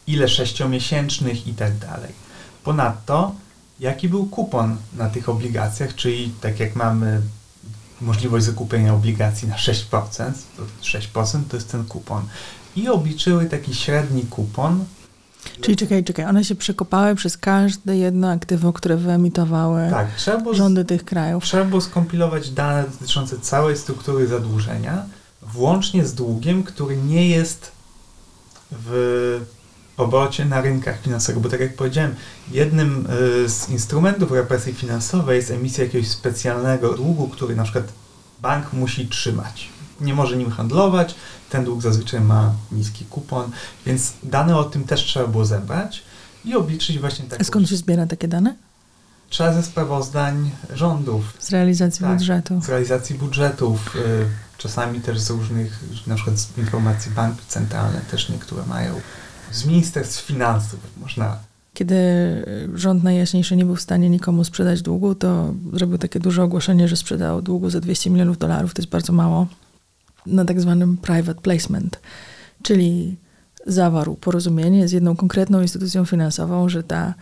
[0.06, 2.12] ile 6-miesięcznych i tak dalej.
[2.64, 3.34] Ponadto,
[3.80, 7.20] jaki był kupon na tych obligacjach, czyli tak jak mamy
[8.04, 12.22] możliwość zakupienia obligacji na 6%, to 6% to jest ten kupon.
[12.76, 14.84] I obliczyły taki średni kupon.
[15.60, 20.54] Czyli czekaj, czekaj, one się przekopały przez każde jedno aktywum, które wyemitowały Tak, trzeba było,
[20.54, 21.44] rządy tych krajów.
[21.44, 25.04] trzeba było skompilować dane dotyczące całej struktury zadłużenia,
[25.42, 27.72] włącznie z długiem, który nie jest
[28.70, 29.40] w
[29.96, 32.14] obrocie na rynkach finansowych, bo tak jak powiedziałem,
[32.50, 33.06] jednym
[33.44, 37.84] y, z instrumentów represji finansowej jest emisja jakiegoś specjalnego długu, który na przykład
[38.42, 39.68] bank musi trzymać.
[40.00, 41.14] Nie może nim handlować,
[41.50, 43.50] ten dług zazwyczaj ma niski kupon,
[43.86, 46.02] więc dane o tym też trzeba było zebrać
[46.44, 47.44] i obliczyć właśnie A taką...
[47.44, 48.54] skąd się zbiera takie dane?
[49.30, 52.12] Trzeba ze sprawozdań rządów, Z realizacji Tak.
[52.16, 52.60] budżetu.
[52.62, 54.00] z realizacji budżetów, y,
[54.58, 59.00] czasami też z różnych, na przykład z informacji banki centralne też niektóre mają,
[59.54, 61.38] z ministerstw finansów można.
[61.74, 61.96] Kiedy
[62.74, 66.96] rząd najjaśniejszy nie był w stanie nikomu sprzedać długu, to zrobił takie duże ogłoszenie, że
[66.96, 69.46] sprzedał długu za 200 milionów dolarów, to jest bardzo mało,
[70.26, 72.00] na tak zwanym private placement,
[72.62, 73.16] czyli
[73.66, 77.14] zawarł porozumienie z jedną konkretną instytucją finansową, że ta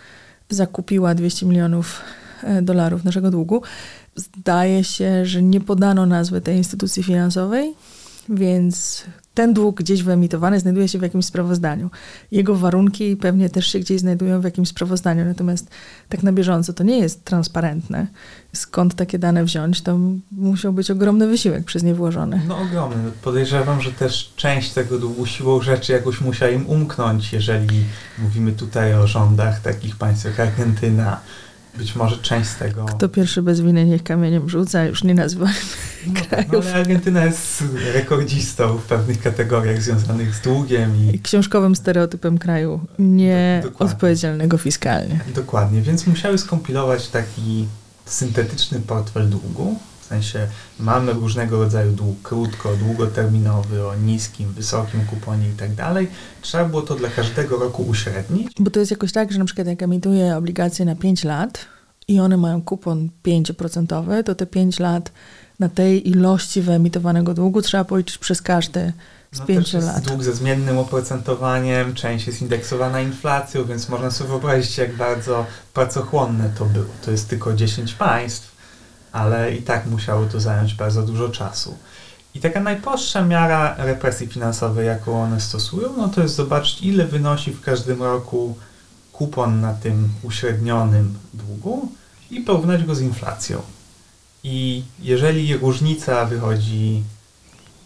[0.51, 2.01] zakupiła 200 milionów
[2.43, 3.63] e, dolarów naszego długu.
[4.17, 7.75] Zdaje się, że nie podano nazwy tej instytucji finansowej,
[8.29, 11.91] więc ten dług gdzieś wyemitowany znajduje się w jakimś sprawozdaniu.
[12.31, 15.71] Jego warunki pewnie też się gdzieś znajdują w jakimś sprawozdaniu, natomiast
[16.09, 18.07] tak na bieżąco to nie jest transparentne.
[18.53, 19.99] Skąd takie dane wziąć, to
[20.33, 22.41] musiał być ogromny wysiłek przez nie włożony.
[22.49, 23.11] No ogromny.
[23.23, 27.85] Podejrzewam, że też część tego długu siłą rzeczy jakoś musiała im umknąć, jeżeli
[28.19, 31.21] mówimy tutaj o rządach takich państw jak Argentyna
[31.79, 32.85] być może część z tego...
[32.85, 35.57] Kto pierwszy bez winy niech kamieniem rzuca, już nie nazywajmy
[36.07, 36.53] no, krajów.
[36.53, 41.19] No, ale Argentyna jest rekordzistą w pewnych kategoriach związanych z długiem i...
[41.19, 45.21] Książkowym stereotypem kraju nieodpowiedzialnego fiskalnie.
[45.35, 47.67] Dokładnie, więc musiały skompilować taki
[48.07, 49.79] syntetyczny portfel długu,
[50.13, 50.49] sensie
[50.81, 56.09] mamy różnego rodzaju dług, krótko, długoterminowy, o niskim, wysokim kuponie i tak dalej.
[56.43, 58.53] Trzeba było to dla każdego roku uśrednić.
[58.59, 61.65] Bo to jest jakoś tak, że na przykład jak emituję obligacje na 5 lat
[62.09, 65.13] i one mają kupon 5%, to te 5 lat
[65.59, 68.93] na tej ilości wyemitowanego długu trzeba policzyć przez każdy
[69.33, 69.97] z no pięciu lat.
[69.97, 75.47] Jest dług ze zmiennym oprocentowaniem, część jest indeksowana inflacją, więc można sobie wyobrazić, jak bardzo
[75.75, 76.87] pracochłonne to było.
[77.05, 78.52] To jest tylko 10 państw,
[79.13, 81.79] ale i tak musiało to zająć bardzo dużo czasu.
[82.35, 87.53] I taka najprostsza miara represji finansowej, jaką one stosują, no to jest zobaczyć, ile wynosi
[87.53, 88.57] w każdym roku
[89.13, 91.89] kupon na tym uśrednionym długu
[92.31, 93.63] i porównać go z inflacją.
[94.45, 97.03] I jeżeli różnica wychodzi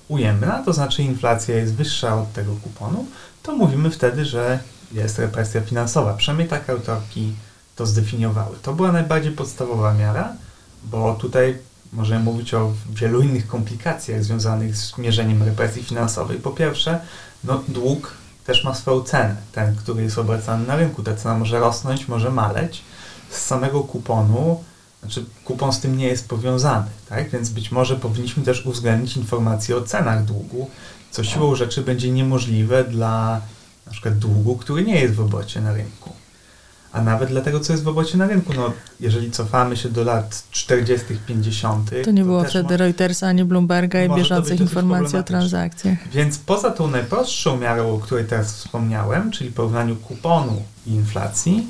[0.08, 3.06] ujemna, to znaczy inflacja jest wyższa od tego kuponu,
[3.42, 4.58] to mówimy wtedy, że
[4.92, 6.14] jest represja finansowa.
[6.14, 7.32] Przynajmniej tak autorki
[7.76, 8.56] to zdefiniowały.
[8.62, 10.32] To była najbardziej podstawowa miara,
[10.86, 11.58] bo tutaj
[11.92, 16.38] możemy mówić o wielu innych komplikacjach związanych z mierzeniem represji finansowej.
[16.38, 17.00] Po pierwsze,
[17.44, 21.02] no, dług też ma swoją cenę, ten, który jest obracany na rynku.
[21.02, 22.82] Ta cena może rosnąć, może maleć.
[23.30, 24.64] Z samego kuponu
[25.00, 27.30] znaczy, kupon z tym nie jest powiązany, tak?
[27.30, 30.70] Więc być może powinniśmy też uwzględnić informacje o cenach długu,
[31.10, 33.40] co siłą rzeczy będzie niemożliwe dla
[33.86, 36.12] na przykład długu, który nie jest w obrocie na rynku.
[36.96, 38.52] A nawet dla tego, co jest w obrocie na rynku.
[38.52, 41.90] No, jeżeli cofamy się do lat 40., 50.
[42.04, 46.08] To nie to było wtedy Reutersa ani Bloomberga i bieżących informacji o transakcjach.
[46.08, 51.66] Więc poza tą najprostszą miarą, o której teraz wspomniałem, czyli porównaniu kuponu i inflacji,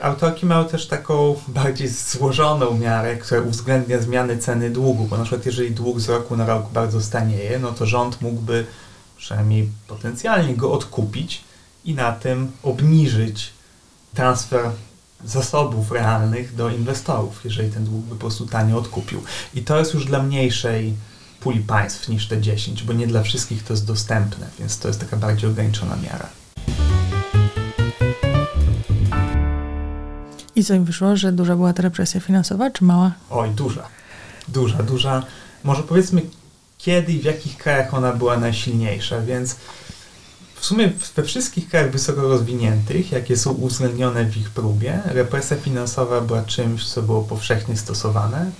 [0.00, 5.46] Autorki mają też taką bardziej złożoną miarę, która uwzględnia zmiany ceny długu, bo na przykład
[5.46, 8.66] jeżeli dług z roku na rok bardzo stanieje, no to rząd mógłby
[9.16, 11.44] przynajmniej potencjalnie go odkupić
[11.84, 13.52] i na tym obniżyć
[14.14, 14.70] transfer
[15.24, 19.22] zasobów realnych do inwestorów, jeżeli ten dług by po prostu tanio odkupił.
[19.54, 20.94] I to jest już dla mniejszej
[21.40, 25.00] puli państw niż te 10, bo nie dla wszystkich to jest dostępne, więc to jest
[25.00, 26.26] taka bardziej ograniczona miara.
[30.56, 33.12] I co im wyszło, że duża była ta represja finansowa, czy mała?
[33.30, 33.88] Oj, duża.
[34.48, 35.22] Duża, duża.
[35.64, 36.22] Może powiedzmy,
[36.78, 39.56] kiedy i w jakich krajach ona była najsilniejsza, więc
[40.60, 46.20] w sumie we wszystkich krajach wysoko rozwiniętych, jakie są uwzględnione w ich próbie, represja finansowa
[46.20, 48.50] była czymś, co było powszechnie stosowane.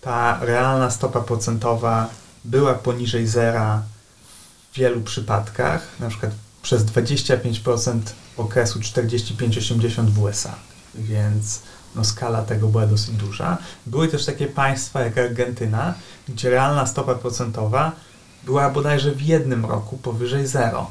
[0.00, 2.08] Ta realna stopa procentowa
[2.44, 3.82] była poniżej zera
[4.72, 8.00] w wielu przypadkach, na przykład przez 25%
[8.36, 10.54] okresu 45-80 w USA
[10.98, 11.60] więc
[11.94, 13.58] no, skala tego była dosyć duża.
[13.86, 15.94] Były też takie państwa jak Argentyna,
[16.28, 17.92] gdzie realna stopa procentowa
[18.44, 20.90] była bodajże w jednym roku powyżej zero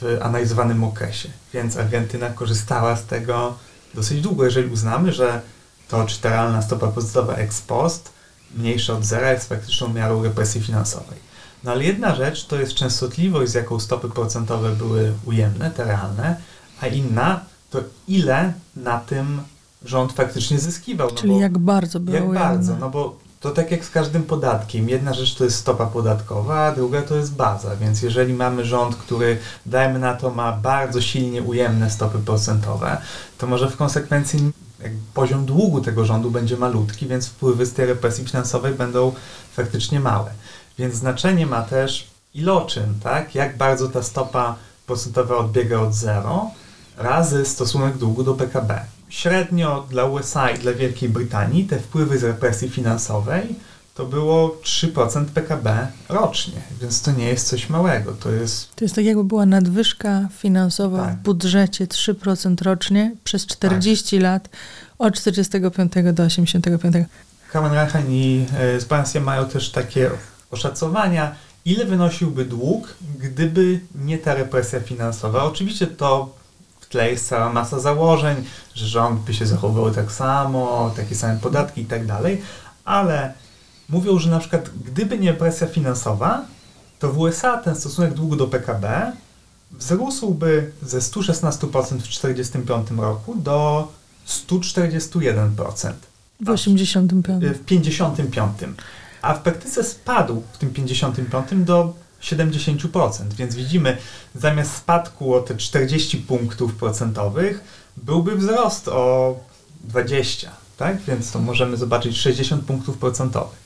[0.00, 3.54] w analizowanym okresie, więc Argentyna korzystała z tego
[3.94, 5.40] dosyć długo, jeżeli uznamy, że
[5.88, 8.12] to czy ta realna stopa procentowa ex post
[8.56, 11.26] mniejsza od zera jest faktyczną miarą represji finansowej.
[11.64, 16.36] No ale jedna rzecz to jest częstotliwość, z jaką stopy procentowe były ujemne, te realne,
[16.80, 19.40] a inna to ile na tym
[19.84, 21.08] rząd faktycznie zyskiwał.
[21.08, 24.22] No Czyli bo, jak bardzo było Jak bardzo, no bo to tak jak z każdym
[24.22, 24.88] podatkiem.
[24.88, 27.76] Jedna rzecz to jest stopa podatkowa, a druga to jest baza.
[27.76, 33.00] Więc jeżeli mamy rząd, który, dajmy na to, ma bardzo silnie ujemne stopy procentowe,
[33.38, 34.52] to może w konsekwencji
[35.14, 39.12] poziom długu tego rządu będzie malutki, więc wpływy z tej represji finansowej będą
[39.52, 40.30] faktycznie małe.
[40.78, 43.34] Więc znaczenie ma też iloczyn, tak?
[43.34, 46.50] Jak bardzo ta stopa procentowa odbiega od zero,
[46.96, 48.95] razy stosunek długu do PKB.
[49.08, 53.54] Średnio dla USA i dla Wielkiej Brytanii te wpływy z represji finansowej
[53.96, 58.12] to było 3% PKB rocznie, więc to nie jest coś małego.
[58.12, 61.16] To jest, to jest tak jakby była nadwyżka finansowa tak.
[61.18, 64.22] w budżecie 3% rocznie przez 40 tak.
[64.22, 64.48] lat
[64.98, 66.96] od 45 do 85.
[67.52, 68.46] Kamenrachen i
[68.80, 70.10] Spansja mają też takie
[70.50, 75.44] oszacowania, ile wynosiłby dług, gdyby nie ta represja finansowa.
[75.44, 76.35] Oczywiście to
[76.86, 78.44] w tle jest cała masa założeń,
[78.74, 82.42] że rząd by się zachowywał tak samo, takie same podatki i tak dalej,
[82.84, 83.34] ale
[83.88, 86.44] mówią, że na przykład gdyby nie presja finansowa,
[86.98, 89.12] to w USA ten stosunek długu do PKB
[89.70, 93.88] wzrósłby ze 116% w 1945 roku do
[94.28, 95.92] 141%.
[96.40, 97.44] W 85.
[97.44, 98.58] W 55.
[99.22, 101.94] A w praktyce spadł w tym 55 do
[102.26, 103.32] 70%.
[103.36, 103.96] Więc widzimy,
[104.34, 107.60] zamiast spadku o te 40 punktów procentowych,
[107.96, 109.36] byłby wzrost o
[109.84, 110.50] 20.
[110.76, 111.02] tak?
[111.02, 113.58] Więc to możemy zobaczyć 60 punktów procentowych.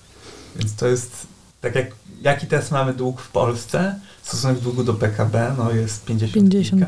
[0.57, 1.27] Więc to jest
[1.61, 1.87] tak jak
[2.23, 6.35] jaki teraz mamy dług w Polsce, stosunek długu do PKB no jest 50.
[6.35, 6.87] 50.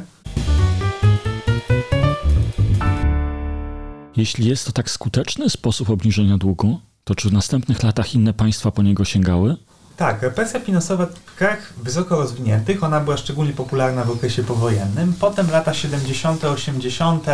[4.17, 8.71] Jeśli jest to tak skuteczny sposób obniżenia długu, to czy w następnych latach inne państwa
[8.71, 9.57] po niego sięgały?
[9.97, 15.15] Tak, represja finansowa w krajach wysoko rozwiniętych, ona była szczególnie popularna w okresie powojennym.
[15.21, 17.27] Potem lata 70., 80.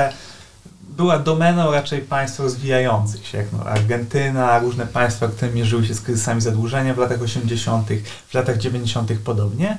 [0.97, 6.01] była domeną raczej państw rozwijających się, jak no Argentyna, różne państwa, które mierzyły się z
[6.01, 7.89] kryzysami zadłużenia w latach 80.,
[8.29, 9.11] w latach 90.
[9.25, 9.79] podobnie,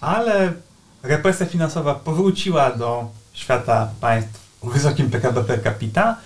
[0.00, 0.52] ale
[1.02, 6.16] represja finansowa powróciła do świata państw o wysokim PKB per capita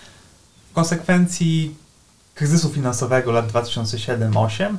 [0.70, 1.74] w konsekwencji
[2.34, 4.76] kryzysu finansowego lat 2007-2008,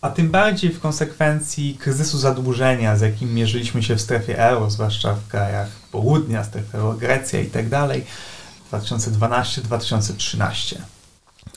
[0.00, 5.14] a tym bardziej w konsekwencji kryzysu zadłużenia, z jakim mierzyliśmy się w strefie euro, zwłaszcza
[5.14, 8.04] w krajach południa, strefy euro, Grecja i tak dalej,
[8.72, 10.76] 2012-2013.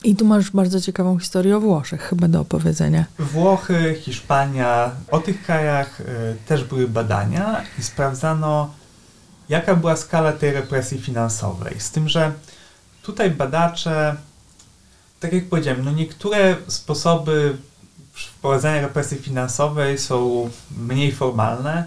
[0.04, 3.04] I tu masz bardzo ciekawą historię o Włoszech chyba do opowiedzenia.
[3.18, 6.04] Włochy, Hiszpania, o tych krajach y,
[6.46, 8.74] też były badania i sprawdzano,
[9.48, 11.80] jaka była skala tej represji finansowej.
[11.80, 12.32] Z tym, że
[13.02, 14.16] tutaj badacze,
[15.20, 17.56] tak jak powiedziałem, no niektóre sposoby
[18.26, 21.84] wprowadzania represji finansowej są mniej formalne,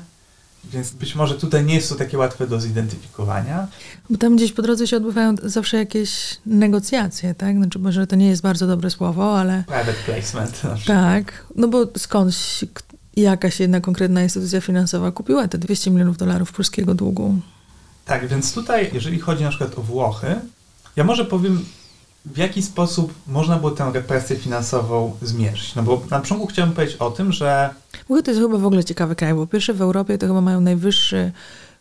[0.71, 3.67] więc być może tutaj nie jest to takie łatwe do zidentyfikowania.
[4.09, 7.57] Bo tam gdzieś po drodze się odbywają zawsze jakieś negocjacje, tak?
[7.57, 9.63] Znaczy, może to nie jest bardzo dobre słowo, ale...
[9.67, 10.61] Private placement.
[10.85, 12.65] Tak, no bo skądś
[13.15, 17.35] jakaś jedna konkretna instytucja finansowa kupiła te 200 milionów dolarów polskiego długu.
[18.05, 20.35] Tak, więc tutaj, jeżeli chodzi na przykład o Włochy,
[20.95, 21.65] ja może powiem
[22.25, 25.75] w jaki sposób można było tę represję finansową zmierzyć.
[25.75, 27.69] No bo na początku chciałbym powiedzieć o tym, że...
[28.07, 30.61] Włochy to jest chyba w ogóle ciekawy kraj, bo pierwsze w Europie to chyba mają
[30.61, 31.31] najwyższy,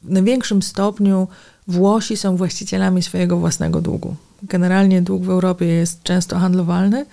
[0.02, 1.28] w największym stopniu
[1.68, 4.16] Włosi są właścicielami swojego własnego długu.
[4.42, 7.06] Generalnie dług w Europie jest często handlowalny,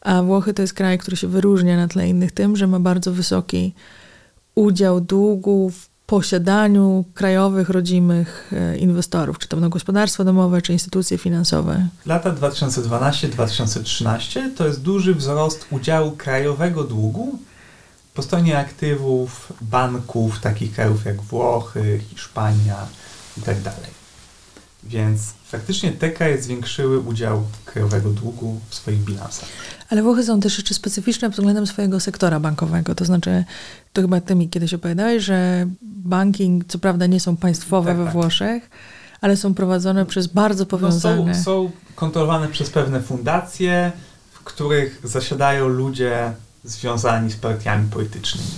[0.00, 3.12] a Włochy to jest kraj, który się wyróżnia na tle innych tym, że ma bardzo
[3.12, 3.74] wysoki
[4.54, 11.18] udział długu w posiadaniu krajowych, rodzimych e, inwestorów, czy to będą gospodarstwa domowe, czy instytucje
[11.18, 11.86] finansowe.
[12.06, 17.38] Lata 2012-2013 to jest duży wzrost udziału krajowego długu
[18.14, 22.76] po stronie aktywów banków takich krajów jak Włochy, Hiszpania
[23.36, 23.62] itd.
[23.62, 23.74] Tak
[24.84, 29.48] Więc faktycznie te kraje zwiększyły udział krajowego długu w swoich bilansach.
[29.92, 32.94] Ale Włochy są też jeszcze specyficzne pod względem swojego sektora bankowego.
[32.94, 33.44] To znaczy,
[33.92, 38.04] to chyba ty mi kiedyś opowiadałeś, że banki, co prawda nie są państwowe tak, we
[38.04, 38.12] tak.
[38.12, 38.70] Włoszech,
[39.20, 41.24] ale są prowadzone przez bardzo powiązane...
[41.26, 43.92] No są, są kontrolowane przez pewne fundacje,
[44.32, 46.32] w których zasiadają ludzie
[46.64, 48.48] związani z partiami politycznymi.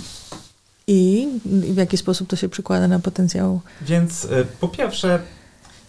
[0.87, 3.61] I w jaki sposób to się przekłada na potencjał?
[3.81, 5.19] Więc y, po pierwsze,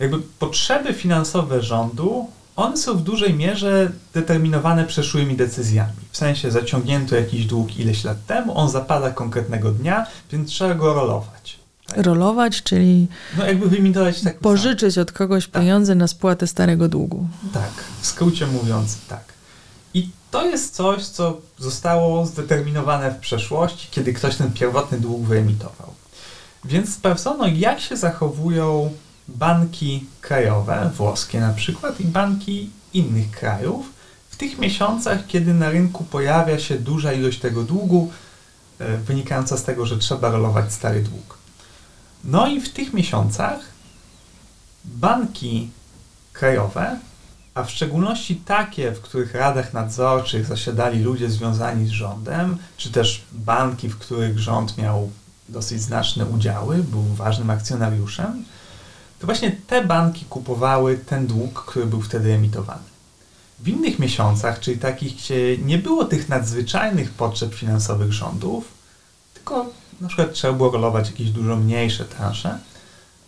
[0.00, 2.26] jakby potrzeby finansowe rządu
[2.56, 5.92] one są w dużej mierze determinowane przeszłymi decyzjami.
[6.10, 10.94] W sensie zaciągnięto jakiś dług ileś lat temu, on zapada konkretnego dnia, więc trzeba go
[10.94, 11.58] rolować.
[11.86, 11.98] Tak?
[11.98, 13.06] Rolować, czyli
[13.38, 15.62] no jakby wyimitować tak pożyczyć od kogoś tak.
[15.62, 17.28] pieniądze na spłatę starego długu.
[17.54, 19.24] Tak, w skrócie mówiąc tak.
[19.94, 25.94] I to jest coś, co zostało zdeterminowane w przeszłości, kiedy ktoś ten pierwotny dług wyemitował.
[26.64, 28.90] Więc sprawdzono, jak się zachowują
[29.28, 33.96] banki krajowe, włoskie na przykład, i banki innych krajów
[34.30, 38.10] w tych miesiącach, kiedy na rynku pojawia się duża ilość tego długu,
[38.78, 41.38] e, wynikająca z tego, że trzeba rolować stary dług.
[42.24, 43.60] No i w tych miesiącach
[44.84, 45.70] banki
[46.32, 46.98] krajowe,
[47.54, 53.24] a w szczególności takie, w których radach nadzorczych zasiadali ludzie związani z rządem, czy też
[53.32, 55.10] banki, w których rząd miał
[55.48, 58.44] dosyć znaczne udziały, był ważnym akcjonariuszem,
[59.18, 62.82] to właśnie te banki kupowały ten dług, który był wtedy emitowany.
[63.60, 68.64] W innych miesiącach, czyli takich, gdzie nie było tych nadzwyczajnych potrzeb finansowych rządów,
[69.34, 69.66] tylko
[70.00, 72.58] na przykład trzeba było rolować jakieś dużo mniejsze transze,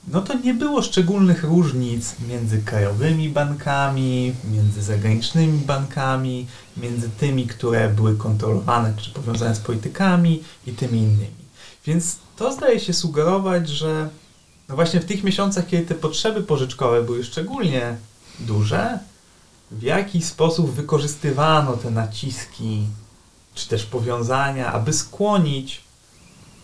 [0.09, 6.47] no to nie było szczególnych różnic między krajowymi bankami, między zagranicznymi bankami,
[6.77, 11.49] między tymi, które były kontrolowane czy powiązane z politykami i tymi innymi.
[11.87, 14.09] Więc to zdaje się sugerować, że
[14.69, 17.97] no właśnie w tych miesiącach, kiedy te potrzeby pożyczkowe były szczególnie
[18.41, 18.99] duże,
[19.71, 22.87] w jaki sposób wykorzystywano te naciski,
[23.55, 25.81] czy też powiązania, aby skłonić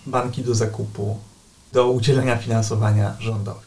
[0.07, 1.19] banki do zakupu,
[1.73, 3.67] do udzielenia finansowania rządowi.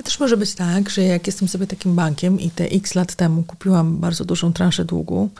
[0.00, 3.14] A też może być tak, że jak jestem sobie takim bankiem i te x lat
[3.14, 5.30] temu kupiłam bardzo dużą transzę długu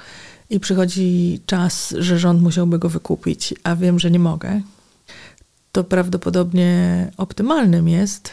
[0.51, 4.61] i przychodzi czas, że rząd musiałby go wykupić, a wiem, że nie mogę,
[5.75, 8.31] to prawdopodobnie optymalnym jest,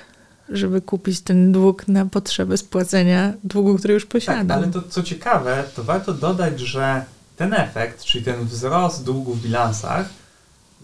[0.50, 4.56] żeby kupić ten dług na potrzeby spłacenia długu, który już posiada.
[4.56, 7.06] Tak, ale to co ciekawe, to warto dodać, że
[7.38, 10.10] ten efekt, czyli ten wzrost długu w bilansach,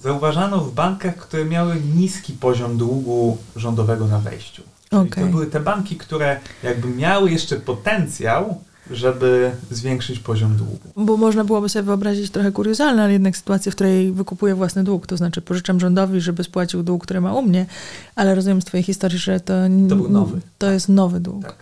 [0.02, 4.64] zauważano w bankach, które miały niski poziom długu rządowego na wejściu.
[4.92, 5.26] Okay.
[5.26, 8.62] To były te banki, które jakby miały jeszcze potencjał,
[8.92, 10.80] żeby zwiększyć poziom długu.
[10.96, 15.08] Bo można byłoby sobie wyobrazić trochę kuriozalne, ale jednak sytuację, w której wykupuję własny dług,
[15.08, 17.66] to znaczy pożyczam rządowi, żeby spłacił dług, który ma u mnie,
[18.16, 19.54] ale rozumiem z twojej historii, że to,
[19.90, 20.42] To był nowy.
[20.58, 21.44] to jest nowy dług.
[21.44, 21.56] Tak.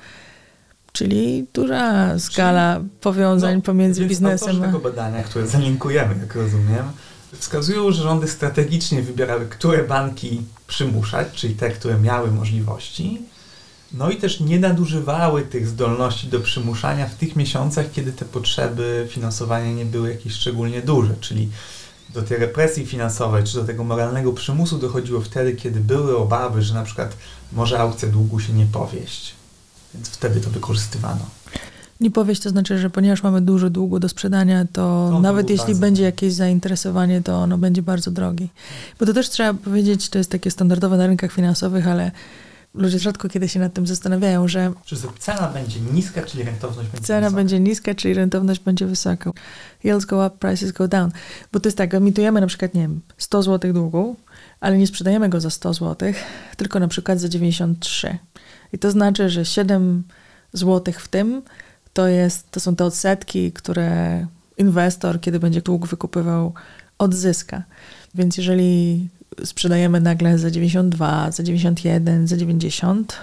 [0.91, 4.65] Czyli duża skala powiązań No, pomiędzy biznesem a...
[4.65, 6.85] tego badania, które zalinkujemy, jak rozumiem,
[7.39, 13.21] wskazują, że rządy strategicznie wybierały, które banki przymuszać, czyli te, które miały możliwości,
[13.97, 19.07] no i też nie nadużywały tych zdolności do przymuszania w tych miesiącach, kiedy te potrzeby
[19.09, 21.49] finansowania nie były jakieś szczególnie duże, czyli
[22.13, 26.73] do tej represji finansowej, czy do tego moralnego przymusu dochodziło wtedy, kiedy były obawy, że
[26.73, 27.17] na przykład
[27.51, 29.33] może aukcja długu się nie powieść.
[29.93, 31.25] Więc wtedy to wykorzystywano.
[31.99, 35.65] Nie powieść to znaczy, że ponieważ mamy dużo długu do sprzedania, to No, nawet jeśli
[35.65, 35.81] bardzo.
[35.81, 38.47] będzie jakieś zainteresowanie, to ono będzie bardzo drogie.
[38.99, 42.11] Bo to też trzeba powiedzieć, to jest takie standardowe na rynkach finansowych, ale
[42.77, 47.07] ludzie rzadko kiedy się nad tym zastanawiają, że Czy cena będzie niska, czyli rentowność będzie
[47.07, 47.35] cena wysoka.
[47.35, 49.31] będzie niska, czyli rentowność będzie wysoka.
[49.83, 51.11] Yields go up, prices go down.
[51.51, 54.15] Bo to jest tak, emitujemy na przykład, nie wiem, 100 zł długu,
[54.59, 56.13] ale nie sprzedajemy go za 100 zł,
[56.57, 58.17] tylko na przykład za 93.
[58.73, 60.03] I to znaczy, że 7
[60.53, 61.41] zł w tym
[61.93, 66.53] to, jest, to są te odsetki, które inwestor, kiedy będzie dług wykupywał,
[66.97, 67.63] odzyska.
[68.15, 69.09] Więc jeżeli
[69.43, 73.13] sprzedajemy nagle za 92, za 91, za 90,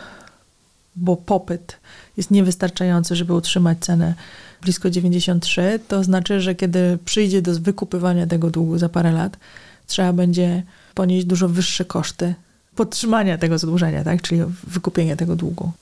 [0.96, 1.76] bo popyt
[2.16, 4.14] jest niewystarczający, żeby utrzymać cenę
[4.62, 9.36] blisko 93, to znaczy, że kiedy przyjdzie do wykupywania tego długu za parę lat,
[9.86, 10.62] trzeba będzie
[10.94, 12.34] ponieść dużo wyższe koszty
[12.76, 14.22] podtrzymania tego zadłużenia, tak?
[14.22, 15.72] czyli wykupienia tego długu.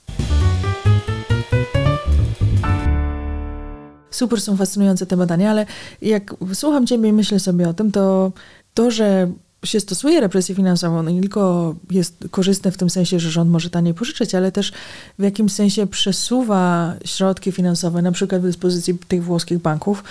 [4.11, 5.65] Super są fascynujące te badania, ale
[6.01, 8.31] jak słucham Ciebie i myślę sobie o tym, to
[8.73, 9.31] to, że
[9.65, 13.69] się stosuje represję finansową, no nie tylko jest korzystne w tym sensie, że rząd może
[13.69, 14.71] taniej pożyczyć, ale też
[15.19, 20.03] w jakimś sensie przesuwa środki finansowe, na przykład w dyspozycji tych włoskich banków,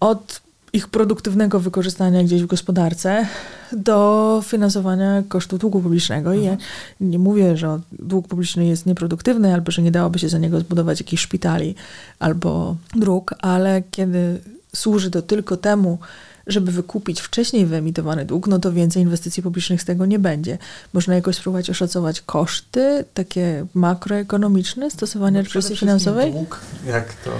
[0.00, 3.26] od ich produktywnego wykorzystania gdzieś w gospodarce
[3.72, 6.34] do finansowania kosztów długu publicznego.
[6.34, 6.56] I ja
[7.00, 11.00] nie mówię, że dług publiczny jest nieproduktywny, albo że nie dałoby się za niego zbudować
[11.00, 11.74] jakichś szpitali
[12.18, 14.40] albo dróg, ale kiedy
[14.74, 15.98] służy to tylko temu,
[16.46, 20.58] żeby wykupić wcześniej wyemitowany dług, no to więcej inwestycji publicznych z tego nie będzie.
[20.92, 26.32] Można jakoś spróbować oszacować koszty takie makroekonomiczne stosowania No, represji finansowej?
[26.32, 27.30] Dług, jak to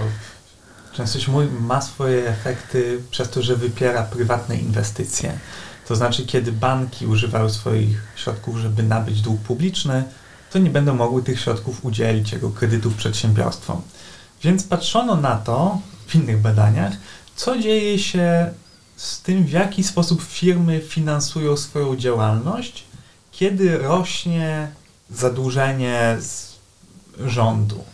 [0.92, 5.38] często się mówi, ma swoje efekty przez to, że wypiera prywatne inwestycje.
[5.88, 10.04] To znaczy, kiedy banki używają swoich środków, żeby nabyć dług publiczny,
[10.52, 13.82] to nie będą mogły tych środków udzielić jako kredytów przedsiębiorstwom.
[14.42, 16.92] Więc patrzono na to w innych badaniach,
[17.36, 18.52] co dzieje się
[18.96, 22.84] z tym, w jaki sposób firmy finansują swoją działalność,
[23.32, 24.72] kiedy rośnie
[25.10, 26.54] zadłużenie z
[27.26, 27.84] rządu.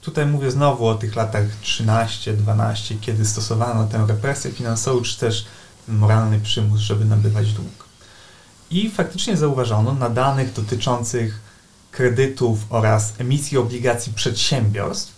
[0.00, 5.46] Tutaj mówię znowu o tych latach 13-12, kiedy stosowano tę represję finansową, czy też
[5.88, 7.88] moralny przymus, żeby nabywać dług.
[8.70, 11.40] I faktycznie zauważono na danych dotyczących
[11.90, 15.12] kredytów oraz emisji obligacji przedsiębiorstw,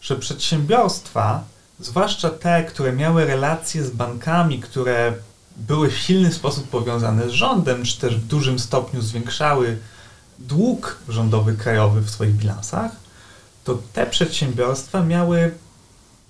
[0.00, 1.44] że przedsiębiorstwa,
[1.82, 5.12] zwłaszcza te, które miały relacje z bankami, które
[5.56, 9.78] były w silny sposób powiązane z rządem, czy też w dużym stopniu zwiększały
[10.38, 12.92] dług rządowy krajowy w swoich bilansach,
[13.64, 15.54] to te przedsiębiorstwa miały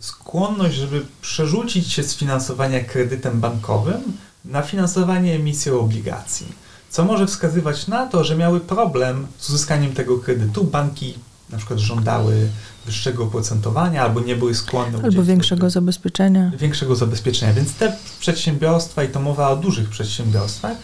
[0.01, 4.03] skłonność, żeby przerzucić się z finansowania kredytem bankowym
[4.45, 6.47] na finansowanie emisją obligacji.
[6.91, 10.65] Co może wskazywać na to, że miały problem z uzyskaniem tego kredytu.
[10.65, 11.15] Banki
[11.51, 12.49] na przykład żądały
[12.87, 16.53] wyższego oprocentowania albo nie były skłonne Albo większego zabezpieczenia.
[16.59, 17.53] większego zabezpieczenia.
[17.53, 20.77] Więc te przedsiębiorstwa, i to mowa o dużych przedsiębiorstwach,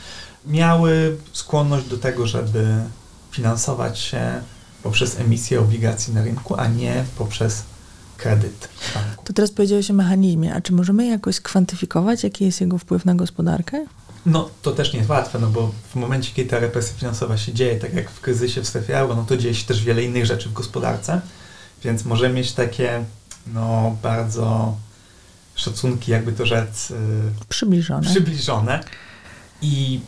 [0.46, 2.76] miały skłonność do tego, żeby
[3.30, 4.42] finansować się
[4.82, 7.62] poprzez emisję obligacji na rynku, a nie poprzez
[8.16, 8.68] kredyt.
[9.24, 13.14] To teraz powiedziałeś o mechanizmie, a czy możemy jakoś kwantyfikować, jaki jest jego wpływ na
[13.14, 13.86] gospodarkę?
[14.26, 17.52] No to też nie jest łatwe, no bo w momencie, kiedy ta represja finansowa się
[17.52, 20.26] dzieje, tak jak w kryzysie w strefie euro, no to dzieje się też wiele innych
[20.26, 21.20] rzeczy w gospodarce,
[21.84, 23.04] więc możemy mieć takie
[23.46, 24.76] no bardzo
[25.54, 26.96] szacunki, jakby to rzec, yy,
[27.48, 28.10] Przybliżone.
[28.10, 28.84] przybliżone
[29.62, 30.00] i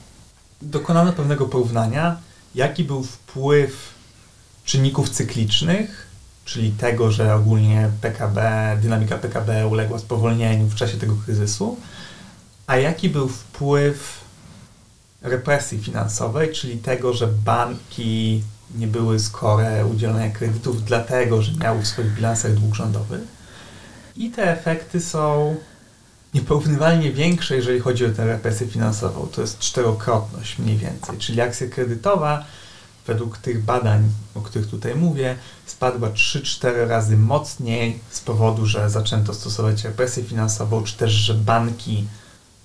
[0.62, 2.16] dokonano pewnego porównania,
[2.54, 3.94] jaki był wpływ
[4.64, 6.06] czynników cyklicznych,
[6.44, 11.76] czyli tego, że ogólnie PKB, dynamika PKB uległa spowolnieniu w czasie tego kryzysu,
[12.66, 14.20] a jaki był wpływ
[15.22, 18.42] represji finansowej, czyli tego, że banki
[18.74, 23.20] nie były skore udzielania kredytów, dlatego że miały w swoich bilansach dług rządowy.
[24.16, 25.56] I te efekty są
[26.34, 29.26] nieporównywalnie większe, jeżeli chodzi o tę represję finansową.
[29.26, 31.18] To jest czterokrotność mniej więcej.
[31.18, 32.44] Czyli akcja kredytowa,
[33.06, 39.34] według tych badań, o których tutaj mówię, spadła 3-4 razy mocniej z powodu, że zaczęto
[39.34, 42.04] stosować represję finansową, czy też, że banki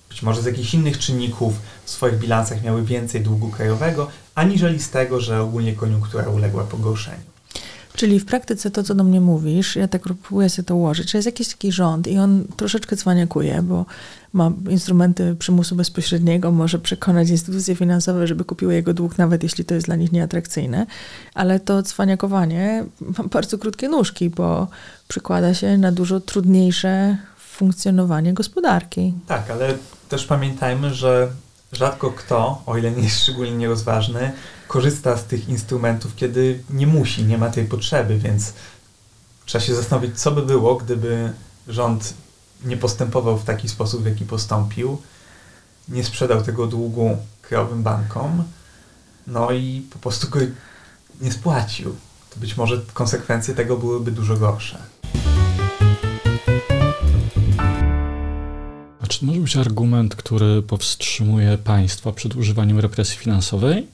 [0.08, 1.54] być może z jakichś innych czynników
[1.84, 7.36] w swoich bilansach miały więcej długu krajowego, aniżeli z tego, że ogólnie koniunktura uległa pogorszeniu.
[7.96, 11.18] Czyli w praktyce to, co do mnie mówisz, ja tak próbuję sobie to ułożyć, że
[11.18, 13.86] jest jakiś taki rząd i on troszeczkę cwaniakuje, bo
[14.32, 19.74] ma instrumenty przymusu bezpośredniego, może przekonać instytucje finansowe, żeby kupiły jego dług, nawet jeśli to
[19.74, 20.86] jest dla nich nieatrakcyjne,
[21.34, 24.68] ale to cwaniakowanie ma bardzo krótkie nóżki, bo
[25.08, 29.14] przykłada się na dużo trudniejsze funkcjonowanie gospodarki.
[29.26, 29.74] Tak, ale
[30.08, 31.28] też pamiętajmy, że
[31.72, 34.32] rzadko kto, o ile nie jest szczególnie nierozważny,
[34.68, 38.52] korzysta z tych instrumentów, kiedy nie musi, nie ma tej potrzeby, więc
[39.44, 41.32] trzeba się zastanowić, co by było, gdyby
[41.68, 42.14] rząd
[42.64, 44.98] nie postępował w taki sposób, w jaki postąpił,
[45.88, 48.44] nie sprzedał tego długu krajowym bankom,
[49.26, 50.38] no i po prostu go
[51.20, 51.96] nie spłacił.
[52.30, 54.78] To być może konsekwencje tego byłyby dużo gorsze.
[59.16, 63.86] Czy może być argument, który powstrzymuje państwa przed używaniem represji finansowej?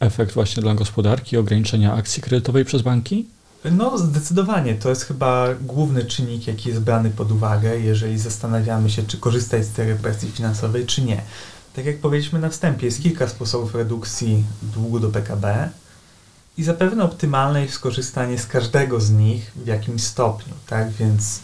[0.00, 3.26] Efekt właśnie dla gospodarki, ograniczenia akcji kredytowej przez banki?
[3.72, 4.74] No, zdecydowanie.
[4.74, 9.64] To jest chyba główny czynnik, jaki jest brany pod uwagę, jeżeli zastanawiamy się, czy korzystać
[9.64, 11.22] z tej represji finansowej, czy nie.
[11.76, 15.70] Tak jak powiedzieliśmy na wstępie, jest kilka sposobów redukcji długu do PKB
[16.58, 20.90] i zapewne optymalne jest skorzystanie z każdego z nich w jakimś stopniu, tak?
[20.90, 21.40] Więc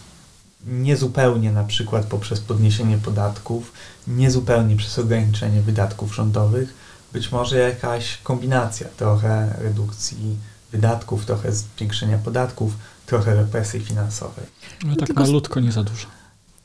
[0.67, 3.73] niezupełnie na przykład poprzez podniesienie podatków,
[4.07, 6.73] niezupełnie przez ograniczenie wydatków rządowych,
[7.13, 10.37] być może jakaś kombinacja, trochę redukcji
[10.71, 12.73] wydatków, trochę zwiększenia podatków,
[13.05, 14.45] trochę represji finansowej.
[14.85, 16.07] No tak Tylko malutko, nie za dużo.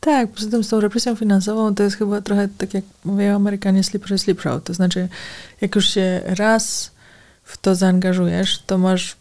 [0.01, 3.85] Tak, poza tym z tą represją finansową to jest chyba trochę tak jak mówią Amerykanie
[3.85, 4.61] slippery slippery.
[4.65, 5.09] To znaczy,
[5.61, 6.91] jak już się raz
[7.45, 9.17] w to zaangażujesz, to masz,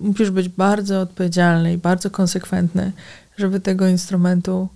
[0.00, 2.92] musisz być bardzo odpowiedzialny i bardzo konsekwentny,
[3.36, 4.68] żeby tego instrumentu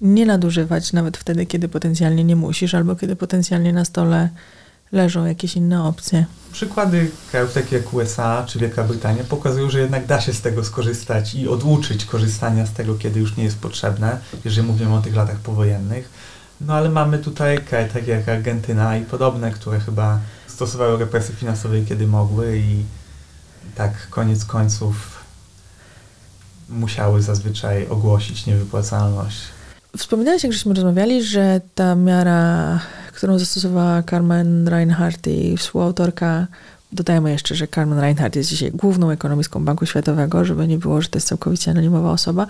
[0.00, 4.28] nie nadużywać, nawet wtedy, kiedy potencjalnie nie musisz, albo kiedy potencjalnie na stole
[4.92, 6.26] leżą jakieś inne opcje.
[6.52, 10.64] Przykłady krajów takich jak USA czy Wielka Brytania pokazują, że jednak da się z tego
[10.64, 15.16] skorzystać i oduczyć korzystania z tego, kiedy już nie jest potrzebne, jeżeli mówimy o tych
[15.16, 16.08] latach powojennych.
[16.60, 21.82] No ale mamy tutaj kraje takie jak Argentyna i podobne, które chyba stosowały represje finansowe
[21.82, 22.84] kiedy mogły i
[23.74, 25.15] tak koniec końców
[26.68, 29.36] musiały zazwyczaj ogłosić niewypłacalność.
[29.96, 32.80] Wspominałeś, jak żeśmy rozmawiali, że ta miara
[33.16, 36.46] którą zastosowała Carmen Reinhardt i współautorka.
[36.92, 41.08] Dodajmy jeszcze, że Carmen Reinhardt jest dzisiaj główną ekonomistką Banku Światowego, żeby nie było, że
[41.08, 42.46] to jest całkowicie anonimowa osoba,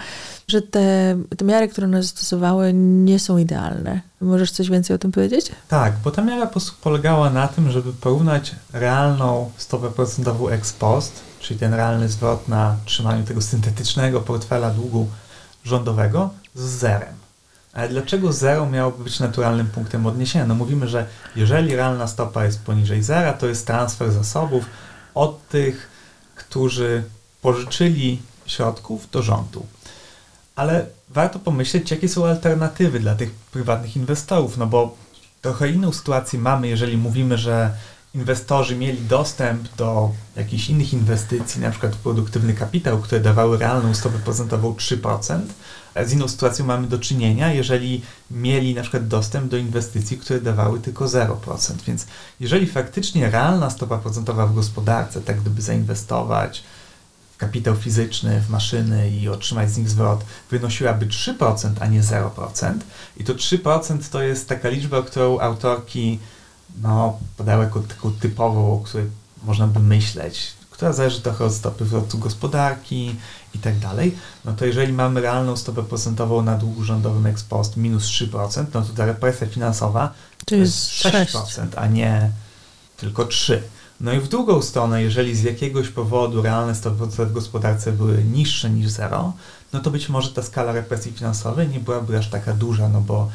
[0.49, 4.01] że te, te miary, które one zastosowały, nie są idealne.
[4.21, 5.53] Możesz coś więcej o tym powiedzieć?
[5.69, 11.21] Tak, bo ta miara po polegała na tym, żeby porównać realną stopę procentową ex post,
[11.47, 15.09] czyli ten realny zwrot na trzymaniu tego syntetycznego portfela długu
[15.65, 17.15] rządowego z zerem.
[17.73, 20.47] Ale dlaczego zero miałoby być naturalnym punktem odniesienia?
[20.47, 24.65] No mówimy, że jeżeli realna stopa jest poniżej zera, to jest transfer zasobów
[25.15, 25.89] od tych,
[26.35, 27.05] którzy
[27.43, 29.67] pożyczyli środków do rządu.
[30.57, 34.97] Ale warto pomyśleć, jakie są alternatywy dla tych prywatnych inwestorów, no bo
[35.43, 37.71] trochę inną sytuację mamy, jeżeli mówimy, że
[38.17, 44.19] inwestorzy mieli dostęp do jakichś innych inwestycji, na przykład produktywny kapitał, które dawały realną stopę
[44.19, 45.41] procentową 3%,
[46.05, 50.81] z inną sytuacją mamy do czynienia, jeżeli mieli na przykład dostęp do inwestycji, które dawały
[50.81, 51.37] tylko 0%.
[51.87, 52.07] Więc
[52.41, 56.64] jeżeli faktycznie realna stopa procentowa w gospodarce, tak gdyby zainwestować
[57.33, 62.75] w kapitał fizyczny, w maszyny i otrzymać z nich zwrot, wynosiłaby 3%, a nie 0%,
[63.17, 66.19] i to 3% to jest taka liczba, którą autorki
[66.83, 69.07] no, podały jako taką typową, o której
[69.45, 73.16] można by myśleć, która zależy trochę od stopy wzrostu gospodarki
[73.55, 74.14] i tak dalej,
[74.45, 78.83] no to jeżeli mamy realną stopę procentową na długu rządowym ex post minus 3%, no
[78.83, 80.14] to ta represja finansowa
[80.47, 82.31] to jest 6%, a nie
[82.97, 83.59] tylko 3%.
[84.01, 88.24] No i w drugą stronę, jeżeli z jakiegoś powodu realne stopy procentowe w gospodarce były
[88.24, 89.33] niższe niż zero,
[89.72, 93.31] no to być może ta skala represji finansowej nie byłaby aż taka duża, no bo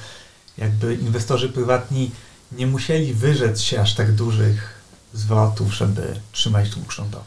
[0.57, 2.11] jakby inwestorzy prywatni
[2.57, 4.81] nie musieli wyrzec się aż tak dużych
[5.13, 7.25] zwrotów, żeby trzymać dług rządowy.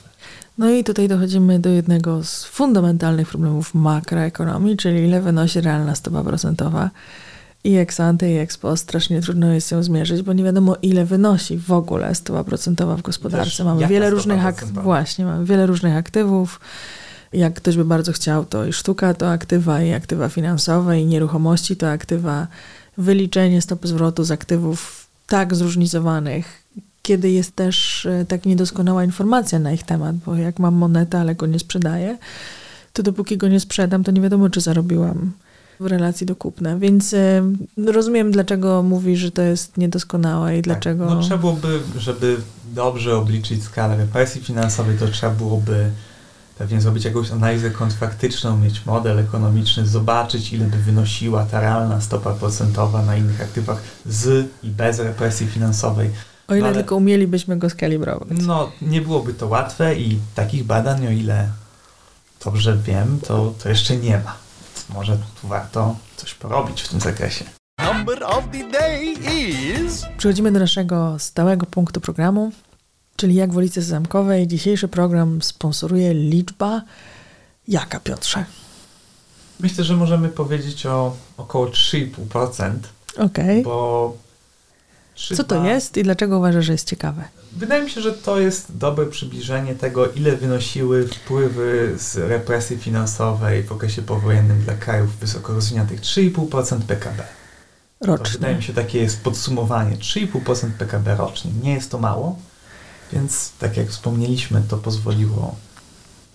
[0.59, 6.23] No i tutaj dochodzimy do jednego z fundamentalnych problemów makroekonomii, czyli ile wynosi realna stopa
[6.25, 6.91] procentowa.
[7.65, 8.83] i ex ante, i ex post.
[8.85, 13.03] Strasznie trudno jest ją zmierzyć, bo nie wiadomo, ile wynosi w ogóle stopa procentowa w
[13.03, 13.45] gospodarce.
[13.51, 16.61] Też mamy wiele różnych ak- właśnie, mamy wiele różnych aktywów.
[17.33, 21.77] Jak ktoś by bardzo chciał, to i sztuka to aktywa, i aktywa finansowe, i nieruchomości
[21.77, 22.47] to aktywa.
[22.99, 26.63] Wyliczenie stopy zwrotu z aktywów tak zróżnicowanych,
[27.03, 31.35] kiedy jest też e, tak niedoskonała informacja na ich temat, bo jak mam monetę, ale
[31.35, 32.19] go nie sprzedaję,
[32.93, 35.33] to dopóki go nie sprzedam, to nie wiadomo, czy zarobiłam
[35.81, 36.79] w relacji do kupna.
[36.79, 37.43] Więc e,
[37.87, 41.07] rozumiem, dlaczego mówi, że to jest niedoskonałe i dlaczego...
[41.07, 42.37] Tak, no trzeba byłoby, żeby
[42.75, 45.91] dobrze obliczyć skalę represji finansowej, to trzeba byłoby
[46.59, 52.33] pewnie zrobić jakąś analizę kontraktyczną, mieć model ekonomiczny, zobaczyć ile by wynosiła ta realna stopa
[52.35, 56.11] procentowa na innych aktywach z i bez represji finansowej.
[56.49, 58.29] o ile no ale- tylko umielibyśmy go skalibrować.
[58.47, 61.49] No, nie byłoby to łatwe i takich badań, o ile
[62.45, 64.35] dobrze wiem, to, to jeszcze nie ma.
[64.75, 67.45] Więc może tu warto coś porobić w tym zakresie.
[67.93, 70.07] Number of the day is.
[70.19, 72.53] Przechodzimy do naszego stałego punktu programu,
[73.17, 74.47] czyli jak w ulicy Zamkowej.
[74.47, 76.83] Dzisiejszy program sponsoruje liczba
[77.69, 78.45] jaka, Piotrze?
[79.61, 82.73] Myślę, że możemy powiedzieć o około 3,5%,
[83.19, 83.63] Okej.
[83.63, 84.17] bo...
[85.37, 87.25] Co to 3,2 jest i dlaczego uważasz, że jest ciekawe?
[87.53, 93.63] Wydaje mi się, że to jest dobre przybliżenie tego, ile wynosiły wpływy z represji finansowej
[93.63, 96.01] w okresie powojennym dla krajów wysoko rozwiniętych.
[96.01, 97.23] 3,5% PKB.
[97.99, 98.55] To wydaje Rocznie.
[98.57, 99.97] mi się takie jest podsumowanie.
[99.97, 101.51] 3,5% PKB rocznie.
[101.63, 102.39] Nie jest to mało,
[103.15, 105.57] więc tak jak wspomnieliśmy, to pozwoliło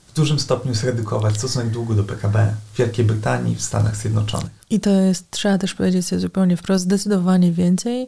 [0.08, 4.50] w dużym stopniu zredukować stosunek długu do PKB w Wielkiej Brytanii w Stanach Zjednoczonych.
[4.70, 8.08] I to jest, trzeba też powiedzieć sobie zupełnie wprost, zdecydowanie więcej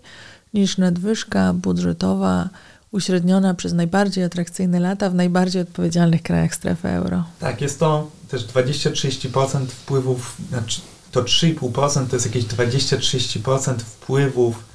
[0.54, 2.50] niż nadwyżka budżetowa
[2.92, 7.24] uśredniona przez najbardziej atrakcyjne lata w najbardziej odpowiedzialnych krajach strefy euro.
[7.40, 14.71] Tak, jest to też 20-30% wpływów, znaczy to 3,5% to jest jakieś 20-30% wpływów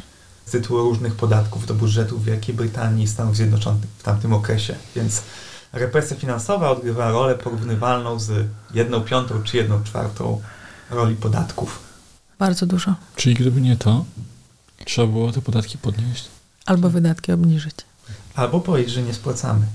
[0.46, 4.74] z tytułu różnych podatków do budżetów Wielkiej Brytanii i Stanów Zjednoczonych w tamtym okresie.
[4.96, 5.22] Więc
[5.72, 10.40] represja finansowa odgrywa rolę porównywalną z 1 piątą czy 1 czwartą
[10.90, 11.80] roli podatków.
[12.38, 12.94] Bardzo dużo.
[13.16, 14.04] Czyli gdyby nie to,
[14.84, 16.28] trzeba było te podatki podnieść.
[16.66, 17.74] Albo wydatki obniżyć.
[18.34, 19.66] Albo powiedzieć, że nie spłacamy.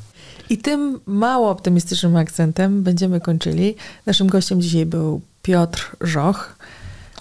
[0.50, 3.76] I tym mało optymistycznym akcentem będziemy kończyli.
[4.06, 6.56] Naszym gościem dzisiaj był Piotr Żoch,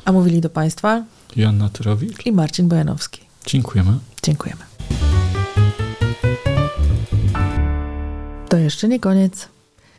[0.05, 1.05] a mówili do Państwa
[1.37, 3.30] Joanna Tyrowicz, i Marcin Bojanowski.
[3.51, 3.99] Dziękujemy.
[4.23, 4.61] Dziękujemy.
[8.49, 9.49] To jeszcze nie koniec.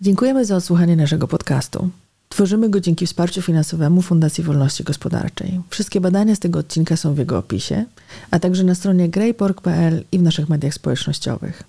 [0.01, 1.89] Dziękujemy za odsłuchanie naszego podcastu.
[2.29, 5.61] Tworzymy go dzięki wsparciu finansowemu Fundacji Wolności Gospodarczej.
[5.69, 7.85] Wszystkie badania z tego odcinka są w jego opisie,
[8.31, 11.63] a także na stronie greypork.pl i w naszych mediach społecznościowych.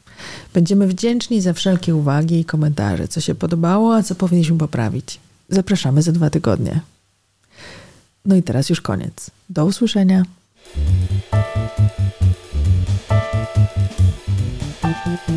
[0.55, 5.21] Będziemy wdzięczni za wszelkie uwagi i komentarze, co się podobało, a co powinniśmy poprawić.
[5.49, 6.81] Zapraszamy za dwa tygodnie.
[8.25, 9.31] No i teraz już koniec.
[9.51, 10.23] Do usłyszenia.
[15.05, 15.32] Thank you.